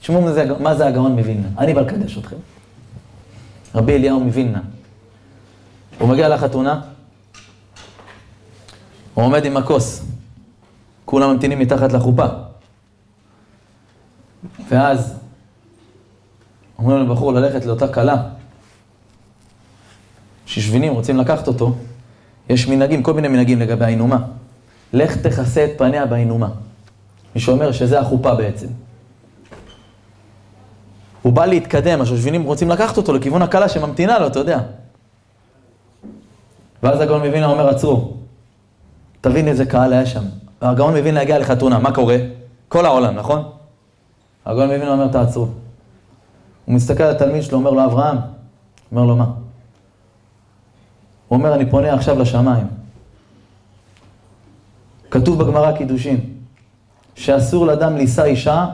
[0.00, 0.22] תשמעו
[0.60, 2.36] מה זה הגאון מווילנה, אני בא לקדש אתכם.
[3.74, 4.60] רבי אליהו מווילנה.
[5.98, 6.80] הוא מגיע לחתונה,
[9.14, 10.04] הוא עומד עם הכוס,
[11.04, 12.26] כולם ממתינים מתחת לחופה.
[14.68, 15.14] ואז
[16.78, 18.22] אומרים לבחור ללכת לאותה כלה,
[20.46, 21.74] ששבינים רוצים לקחת אותו,
[22.48, 24.18] יש מנהגים, כל מיני מנהגים לגבי האינומה.
[24.94, 26.48] לך תכסה את פניה באינומה.
[27.34, 28.66] מי שאומר שזה החופה בעצם.
[31.22, 34.60] הוא בא להתקדם, השושבינים רוצים לקחת אותו לכיוון הכלה שממתינה לו, אתה יודע.
[36.82, 38.12] ואז הגאון מבין אומר, עצרו.
[39.20, 40.22] תבין איזה קהל היה שם.
[40.60, 42.16] הגאון מבין להגיע לחתונה, מה קורה?
[42.68, 43.42] כל העולם, נכון?
[44.46, 45.46] הגאון מבין אומר, תעצרו.
[46.64, 48.16] הוא מסתכל על התלמיד שלו, אומר לו, אברהם.
[48.92, 49.24] אומר לו, מה?
[51.28, 52.83] הוא אומר, אני פונה עכשיו לשמיים.
[55.14, 56.20] כתוב בגמרא קידושין,
[57.14, 58.66] שאסור לאדם לישא אישה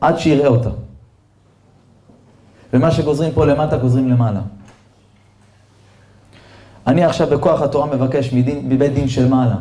[0.00, 0.70] עד שיראה אותה.
[2.72, 4.40] ומה שגוזרים פה למטה, גוזרים למעלה.
[6.86, 9.56] אני עכשיו בכוח התורה מבקש מדין, מבית דין של מעלה,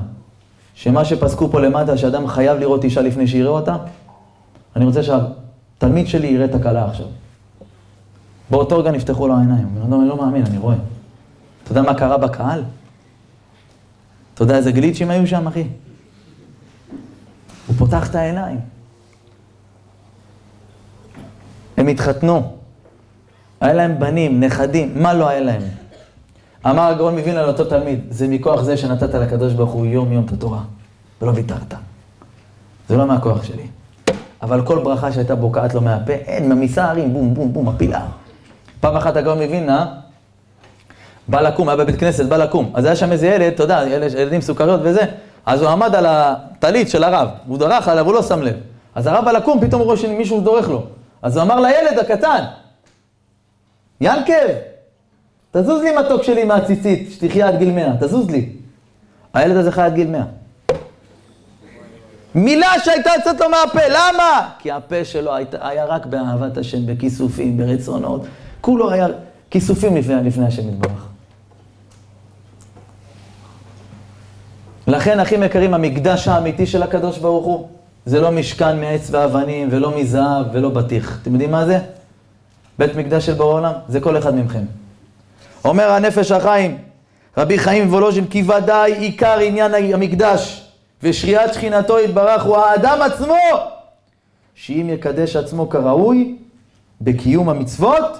[0.73, 3.77] שמה שפסקו פה למטה, שאדם חייב לראות אישה לפני שיראה אותה,
[4.75, 7.07] אני רוצה שהתלמיד שלי יראה את הכלה עכשיו.
[8.49, 9.67] באותו רגע נפתחו לו העיניים.
[9.75, 10.75] הוא אומר, אני לא מאמין, אני רואה.
[11.63, 12.63] אתה יודע מה קרה בקהל?
[14.33, 15.63] אתה יודע איזה גליצ'ים היו שם, אחי?
[17.67, 18.59] הוא פותח את העיניים.
[21.77, 22.57] הם התחתנו.
[23.61, 25.61] היה להם בנים, נכדים, מה לא היה להם?
[26.65, 30.31] אמר הגאון מווילנה לאותו תלמיד, זה מכוח זה שנתת לקדוש ברוך הוא יום יום את
[30.31, 30.61] התורה,
[31.21, 31.73] ולא ויתרת.
[32.89, 33.67] זה לא מהכוח שלי.
[34.41, 38.05] אבל כל ברכה שהייתה בוקעת לו מהפה, אין, ממיסה הרים, בום, בום, בום, מפילה.
[38.79, 39.85] פעם אחת הגאון מווילנה,
[41.27, 42.71] בא לקום, היה בבית כנסת, בא לקום.
[42.73, 43.83] אז היה שם איזה ילד, אתה יודע,
[44.17, 45.01] ילדים סוכריות וזה,
[45.45, 48.55] אז הוא עמד על הטלית של הרב, הוא דרך עליו, הוא לא שם לב.
[48.95, 50.83] אז הרב בא לקום, פתאום הוא רואה שמישהו דורך לו.
[51.21, 52.43] אז הוא אמר לילד הקטן,
[54.01, 54.33] ינקב,
[55.51, 58.49] תזוז לי מתוק שלי מהציצית, שתחיה עד גיל מאה, תזוז לי.
[59.33, 60.23] הילד הזה חי עד גיל מאה.
[62.35, 64.49] מילה שהייתה יוצאת לו מהפה, למה?
[64.59, 65.31] כי הפה שלו
[65.61, 68.21] היה רק באהבת השם, בכיסופים, ברצונות.
[68.61, 69.07] כולו היה
[69.49, 71.10] כיסופים לפני, לפני השם יתברך.
[74.91, 77.67] לכן, אחים יקרים, המקדש האמיתי של הקדוש ברוך הוא,
[78.05, 81.19] זה לא משכן מעץ ואבנים, ולא מזהב, ולא בטיח.
[81.21, 81.79] אתם יודעים מה זה?
[82.79, 84.63] בית מקדש של בורא עולם, זה כל אחד מכם.
[85.65, 86.77] אומר הנפש החיים,
[87.37, 90.71] רבי חיים וולוז'ין, כי ודאי עיקר עניין המקדש
[91.03, 93.35] ושריעת שכינתו יתברך הוא האדם עצמו,
[94.55, 96.35] שאם יקדש עצמו כראוי,
[97.01, 98.17] בקיום המצוות,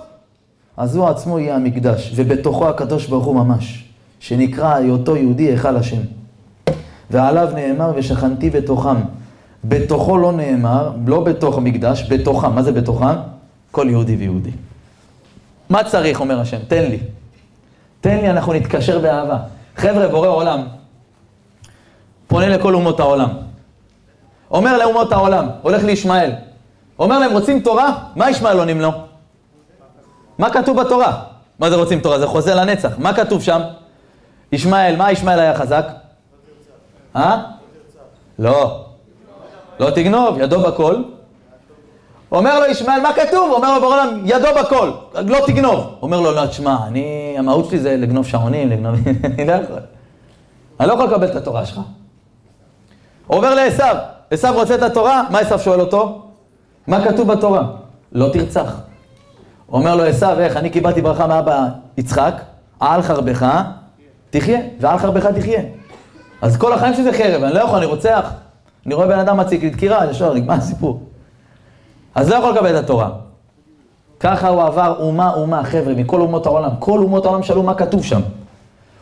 [0.78, 3.84] אז הוא עצמו יהיה המקדש, ובתוכו הקדוש ברוך הוא ממש,
[4.20, 6.21] שנקרא היותו יהודי היכל השם.
[7.12, 8.96] ועליו נאמר ושכנתי בתוכם.
[9.64, 12.56] בתוכו לא נאמר, לא בתוך המקדש, בתוכם.
[12.56, 13.16] מה זה בתוכם?
[13.72, 14.52] כל יהודי ויהודי.
[15.70, 16.58] מה צריך, אומר השם?
[16.68, 17.00] תן לי.
[18.02, 19.38] תן לי, אנחנו נתקשר באהבה.
[19.76, 20.62] חבר'ה, בורא עולם,
[22.28, 23.30] פונה לכל אומות העולם.
[24.52, 26.32] אומר לאומות העולם, הולך לישמעאל.
[27.00, 28.04] אומר להם, רוצים תורה?
[28.16, 28.92] מה ישמעאל עונים לו?
[30.38, 31.24] מה כתוב בתורה?
[31.60, 32.20] מה זה רוצים תורה?
[32.20, 32.92] זה חוזה לנצח.
[32.98, 33.62] מה כתוב שם?
[34.52, 36.01] ישמעאל, מה ישמעאל היה חזק?
[37.16, 37.44] אה?
[38.40, 38.86] לא.
[39.80, 40.96] לא תגנוב, ידו בכל.
[42.32, 43.52] אומר לו ישמעאל, מה כתוב?
[43.52, 44.92] אומר לו בעולם, ידו בכל,
[45.26, 45.96] לא תגנוב.
[46.02, 48.96] אומר לו, לא, תשמע, אני, המהות שלי זה לגנוב שעונים, לגנוב...
[49.24, 49.80] אני לא יכול.
[50.80, 51.80] אני לא יכול לקבל את התורה שלך.
[53.28, 53.84] עובר לעשו,
[54.32, 56.22] עשו רוצה את התורה, מה עשו שואל אותו?
[56.88, 57.64] מה כתוב בתורה?
[58.12, 58.76] לא תרצח.
[59.72, 60.58] אומר לו עשו, איך?
[60.58, 62.34] אני קיבלתי ברכה מאבא יצחק,
[62.80, 63.46] על חרבך
[64.30, 65.62] תחיה, ועל חרבך תחיה.
[66.42, 68.32] אז כל החיים שלי זה חרב, אני לא יכול, אני רוצח.
[68.86, 71.04] אני רואה בן אדם מציג לי דקירה, ישר, נגמר הסיפור.
[72.16, 73.10] אז לא יכול לקבל את התורה.
[74.20, 76.72] ככה הוא עבר אומה אומה, חבר'ה, מכל אומות העולם.
[76.80, 78.22] כל אומות העולם שאלו מה כתוב שם.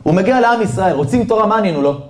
[0.03, 2.01] הוא מגיע לעם ישראל, רוצים תורה, מה ענינו לו?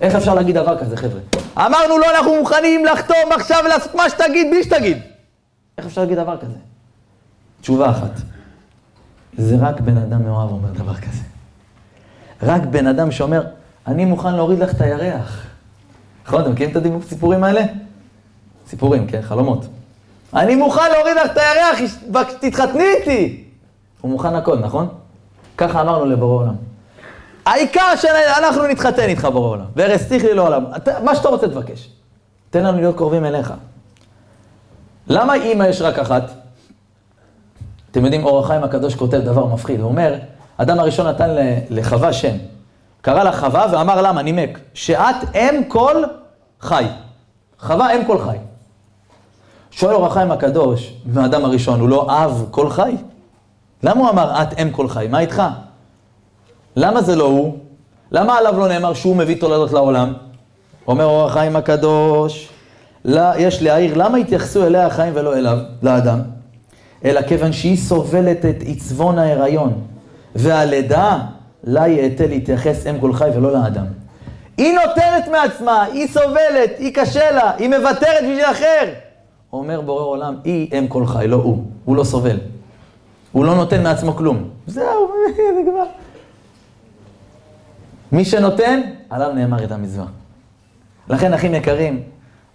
[0.00, 1.20] איך אפשר להגיד דבר כזה, חבר'ה?
[1.56, 4.98] אמרנו לו, אנחנו מוכנים לחתום עכשיו ולעשות מה שתגיד, בלי שתגיד.
[5.78, 6.56] איך אפשר להגיד דבר כזה?
[7.60, 8.10] תשובה אחת.
[9.36, 11.22] זה רק בן אדם מאוהב אומר דבר כזה.
[12.42, 13.42] רק בן אדם שאומר,
[13.88, 15.46] אני מוכן להוריד לך את הירח.
[16.26, 17.62] נכון, אתם מכירים את הסיפורים האלה?
[18.66, 19.66] סיפורים, כן, חלומות.
[20.34, 21.78] אני מוכן להוריד לך את הירח,
[22.40, 23.44] תתחתני איתי!
[24.00, 24.88] הוא מוכן הכל, נכון?
[25.56, 26.54] ככה אמרנו לבורא עולם.
[27.46, 29.64] העיקר שאנחנו נתחתן איתך בורא עולם.
[29.76, 30.64] והרסתיך לי לעולם.
[31.04, 31.88] מה שאתה רוצה תבקש.
[32.50, 33.52] תן לנו להיות קרובים אליך.
[35.06, 36.30] למה אימא יש רק אחת?
[37.90, 39.80] אתם יודעים, אור החיים הקדוש כותב דבר מפחיד.
[39.80, 40.14] הוא אומר,
[40.56, 41.30] אדם הראשון נתן
[41.70, 42.36] לחווה שם.
[43.08, 46.02] קרא לה חווה ואמר למה, נימק, שאת אם כל
[46.60, 46.84] חי.
[47.58, 48.36] חווה אם כל חי.
[49.70, 52.96] שואל אור החיים הקדוש, מהאדם הראשון, הוא לא אב כל חי?
[53.82, 55.06] למה הוא אמר את אם כל חי?
[55.10, 55.42] מה איתך?
[56.76, 57.58] למה זה לא הוא?
[58.10, 60.12] למה עליו לא נאמר שהוא מביא תולדות לעולם?
[60.86, 62.48] אומר אור החיים הקדוש,
[63.04, 66.20] לה, יש להעיר, למה התייחסו אליה החיים ולא אליו, לאדם?
[67.04, 69.72] אלא כיוון שהיא סובלת את עיצבון ההיריון,
[70.34, 71.18] והלידה,
[71.64, 73.86] לה יהטה להתייחס אם כל חי ולא לאדם.
[74.56, 78.92] היא נותנת מעצמה, היא סובלת, היא קשה לה, היא מוותרת בשביל אחר.
[79.52, 82.36] אומר בורא עולם, היא אם כל חי, לא הוא, הוא לא סובל.
[83.32, 84.50] הוא לא נותן מעצמו כלום.
[84.66, 85.10] זהו,
[85.54, 85.84] זה כבר.
[88.12, 88.80] מי שנותן,
[89.10, 90.06] עליו נאמר את המצווה.
[91.08, 92.02] לכן, אחים יקרים,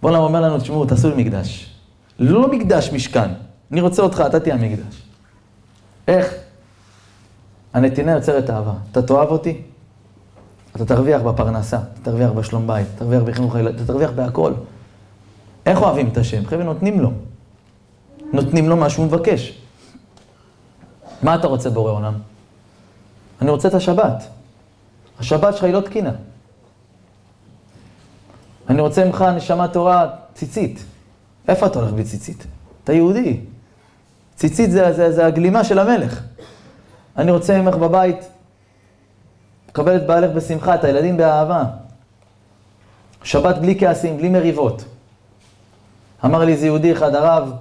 [0.02, 1.74] נאמר אומר לנו, תשמעו, תעשו לי מקדש.
[2.18, 3.28] לא מקדש משכן.
[3.72, 5.02] אני רוצה אותך, אתה תהיה המקדש.
[6.08, 6.34] איך?
[7.74, 8.72] הנתינה יוצרת אהבה.
[8.92, 9.62] אתה תאהב אותי?
[10.76, 14.52] אתה תרוויח בפרנסה, אתה תרוויח בשלום בית, אתה תרוויח בחינוך הילד, אתה תרוויח בהכל.
[15.66, 16.46] איך אוהבים את השם?
[16.46, 17.10] חבר'ה, נותנים לו.
[18.32, 19.58] נותנים לו מה שהוא מבקש.
[21.22, 22.14] מה אתה רוצה בורא עולם?
[23.42, 24.24] אני רוצה את השבת.
[25.18, 26.12] השבת שלך היא לא תקינה.
[28.68, 30.84] אני רוצה ממך נשמה תורה ציצית.
[31.48, 32.46] איפה אתה הולך בלי ציצית?
[32.84, 33.40] אתה יהודי.
[34.36, 36.22] ציצית זה, זה, זה הגלימה של המלך.
[37.18, 38.28] אני רוצה ממך בבית,
[39.72, 41.64] קבל את בעלך בשמחה, את הילדים באהבה.
[43.22, 44.84] שבת בלי כעסים, בלי מריבות.
[46.24, 47.52] אמר לי איזה יהודי אחד, הרב,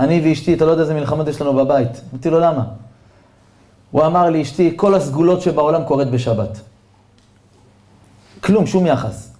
[0.00, 2.00] אני ואשתי, אתה לא יודע איזה מלחמות יש לנו בבית.
[2.12, 2.64] אמרתי לו, למה?
[3.90, 6.60] הוא אמר לי, אשתי, כל הסגולות שבעולם קורית בשבת.
[8.40, 9.32] כלום, שום יחס.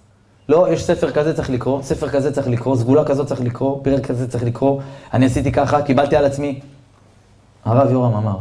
[0.49, 4.05] לא, יש ספר כזה צריך לקרוא, ספר כזה צריך לקרוא, סגולה כזאת צריך לקרוא, פרק
[4.05, 4.81] כזה צריך לקרוא,
[5.13, 6.59] אני עשיתי ככה, קיבלתי על עצמי.
[7.65, 8.37] הרב יורם אמר,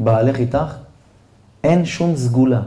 [0.00, 0.74] בעלך איתך,
[1.64, 2.60] אין שום סגולה.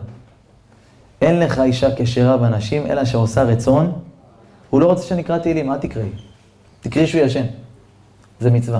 [1.21, 3.91] אין לך אישה כשרה בנשים, אלא שעושה רצון.
[4.69, 6.09] הוא לא רוצה שנקרא תהילים, אל תקראי.
[6.81, 7.45] תקראי שהוא ישן.
[8.39, 8.79] זה מצווה.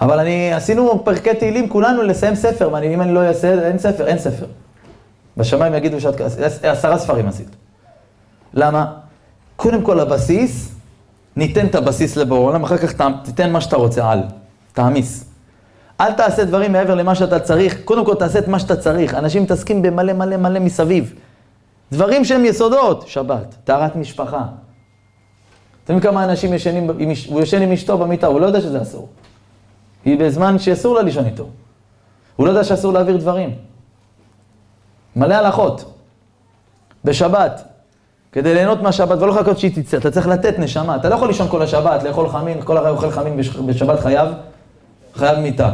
[0.00, 4.06] אבל אני, עשינו פרקי תהילים כולנו לסיים ספר, ואני, אם אני לא אעשה, אין ספר,
[4.06, 4.46] אין ספר.
[5.36, 6.20] בשמיים יגידו שאת,
[6.62, 7.48] עשרה ספרים עשית.
[8.54, 8.92] למה?
[9.56, 10.74] קודם כל הבסיס,
[11.36, 12.92] ניתן את הבסיס לבורא עולם, אחר כך
[13.24, 14.22] תיתן מה שאתה רוצה, על.
[14.72, 15.29] תעמיס.
[16.00, 19.14] אל תעשה דברים מעבר למה שאתה צריך, קודם כל תעשה את מה שאתה צריך.
[19.14, 21.14] אנשים מתעסקים במלא מלא מלא מסביב.
[21.92, 24.42] דברים שהם יסודות, שבת, טהרת משפחה.
[25.84, 26.90] אתם יודעים כמה אנשים ישנים,
[27.28, 29.08] הוא ישן עם אשתו במיטה, הוא לא יודע שזה אסור.
[30.04, 31.48] היא בזמן שאסור לה לישון איתו.
[32.36, 33.54] הוא לא יודע שאסור להעביר דברים.
[35.16, 35.84] מלא הלכות.
[37.04, 37.64] בשבת,
[38.32, 40.96] כדי ליהנות מהשבת ולא לחכות שהיא תצא, אתה צריך לתת נשמה.
[40.96, 43.36] אתה לא יכול לישון כל השבת, לאכול חמין, כל הרי אוכל חמין
[43.66, 44.28] בשבת חייב,
[45.14, 45.70] חייב מיתה.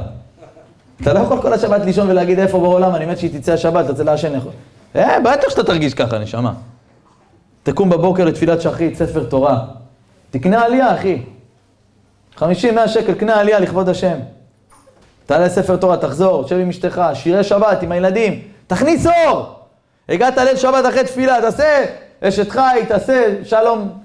[1.03, 3.91] אתה לא יכול כל השבת לישון ולהגיד איפה בעולם, אני מת שהיא תצא השבת, אתה
[3.93, 4.53] רוצה לעשן לאכול.
[4.97, 6.53] אה, בטח שאתה תרגיש ככה, נשמה.
[7.63, 9.65] תקום בבוקר לתפילת שחרית, ספר תורה.
[10.31, 11.23] תקנה עלייה, אחי.
[12.39, 12.43] 50-100
[12.87, 14.19] שקל, קנה עלייה לכבוד השם.
[15.27, 19.47] תעלה ספר תורה, תחזור, שב עם אשתך, שירי שבת עם הילדים, תכניס אור!
[20.09, 21.85] הגעת ליל שבת אחרי תפילה, תעשה
[22.21, 23.99] אשת חי, תעשה שלום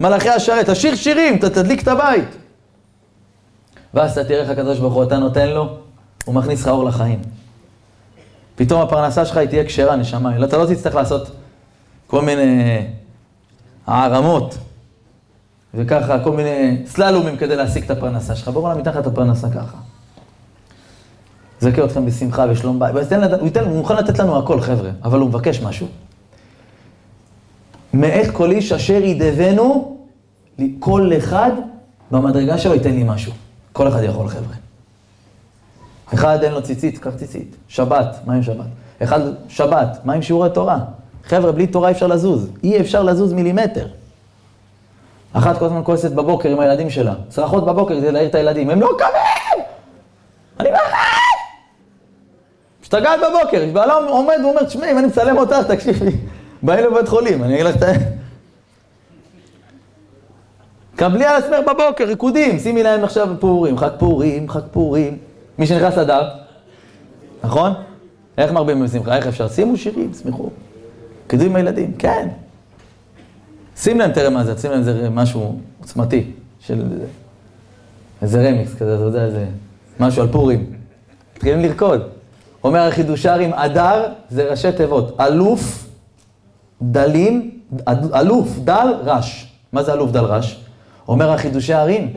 [0.00, 2.28] מלאכי השרת, תשיר שירים, תדליק את הבית.
[3.94, 5.76] ואז אתה תראה איך הקדוש ברוך הוא, אתה נותן לו,
[6.28, 7.20] הוא מכניס לך אור לחיים.
[8.56, 11.30] פתאום הפרנסה שלך היא תהיה כשרה, נשמה, אתה לא תצטרך לעשות
[12.06, 12.86] כל מיני
[13.86, 14.58] הערמות.
[15.74, 18.48] וככה כל מיני סללומים כדי להשיג את הפרנסה שלך.
[18.48, 19.76] בואו נעלה מתחת הפרנסה ככה.
[21.60, 22.94] זכה אתכם בשמחה ושלום בית.
[22.94, 25.86] הוא, ייתן, הוא מוכן לתת לנו הכל, חבר'ה, אבל הוא מבקש משהו.
[27.94, 29.96] מאת כל איש אשר ידבנו,
[30.78, 31.50] כל אחד
[32.10, 33.32] במדרגה שלו ייתן לי משהו.
[33.72, 34.67] כל אחד יכול, חבר'ה.
[36.14, 37.56] אחד אין לו ציצית, קח ציצית.
[37.68, 38.66] שבת, מה עם שבת?
[39.02, 40.78] אחד, שבת, מה עם שיעורי תורה?
[41.24, 42.50] חבר'ה, בלי תורה אי אפשר לזוז.
[42.62, 43.86] אי אפשר לזוז מילימטר.
[45.32, 47.14] אחת כל הזמן כועסת בבוקר עם הילדים שלה.
[47.28, 48.70] צרחות בבוקר כדי להעיר את הילדים.
[48.70, 49.64] הם לא קמים!
[50.60, 51.08] אני מרחק!
[52.82, 56.10] משתגעת בבוקר, בעלה עומד ואומר, תשמעי, אם אני מצלם אותך, תקשיבי,
[56.62, 57.86] באים לבית חולים, אני אגיד לך את ה...
[60.96, 65.18] קבלי על עצמך בבוקר, ריקודים, שימי להם עכשיו פורים, חג פורים, חג פורים.
[65.58, 66.28] מי שנכנס לדר,
[67.44, 67.72] נכון?
[68.38, 69.16] איך מרבים בשמחה?
[69.16, 69.48] איך אפשר?
[69.48, 70.50] שימו שירים, שמחו.
[71.26, 72.28] רקדו עם הילדים, כן.
[73.76, 76.30] שים להם, תראה מה זה, שים להם איזה משהו עוצמתי,
[76.60, 76.82] של
[78.22, 79.46] איזה רמיקס כזה, אתה יודע, איזה
[80.00, 80.72] משהו על פורים.
[81.34, 82.02] מתחילים לרקוד.
[82.64, 85.86] אומר החידושרים, אדר זה ראשי תיבות, אלוף,
[86.82, 87.60] דלים,
[88.14, 89.52] אלוף, דל, רש.
[89.72, 90.64] מה זה אלוף, דל, רש?
[91.08, 92.12] אומר החידושי הרים,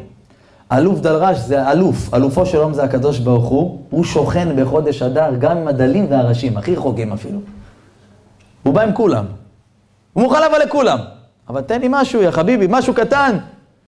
[0.72, 5.02] אלוף דל רש זה אלוף, אלופו של עום זה הקדוש ברוך הוא, הוא שוכן בחודש
[5.02, 7.40] אדר גם עם הדלים והראשים, הכי רחוקים אפילו.
[8.64, 9.26] הוא בא עם כולם.
[10.14, 11.00] הוא מוכן לבוא לכולם.
[11.50, 13.38] אבל תן לי משהו, יא חביבי, משהו קטן.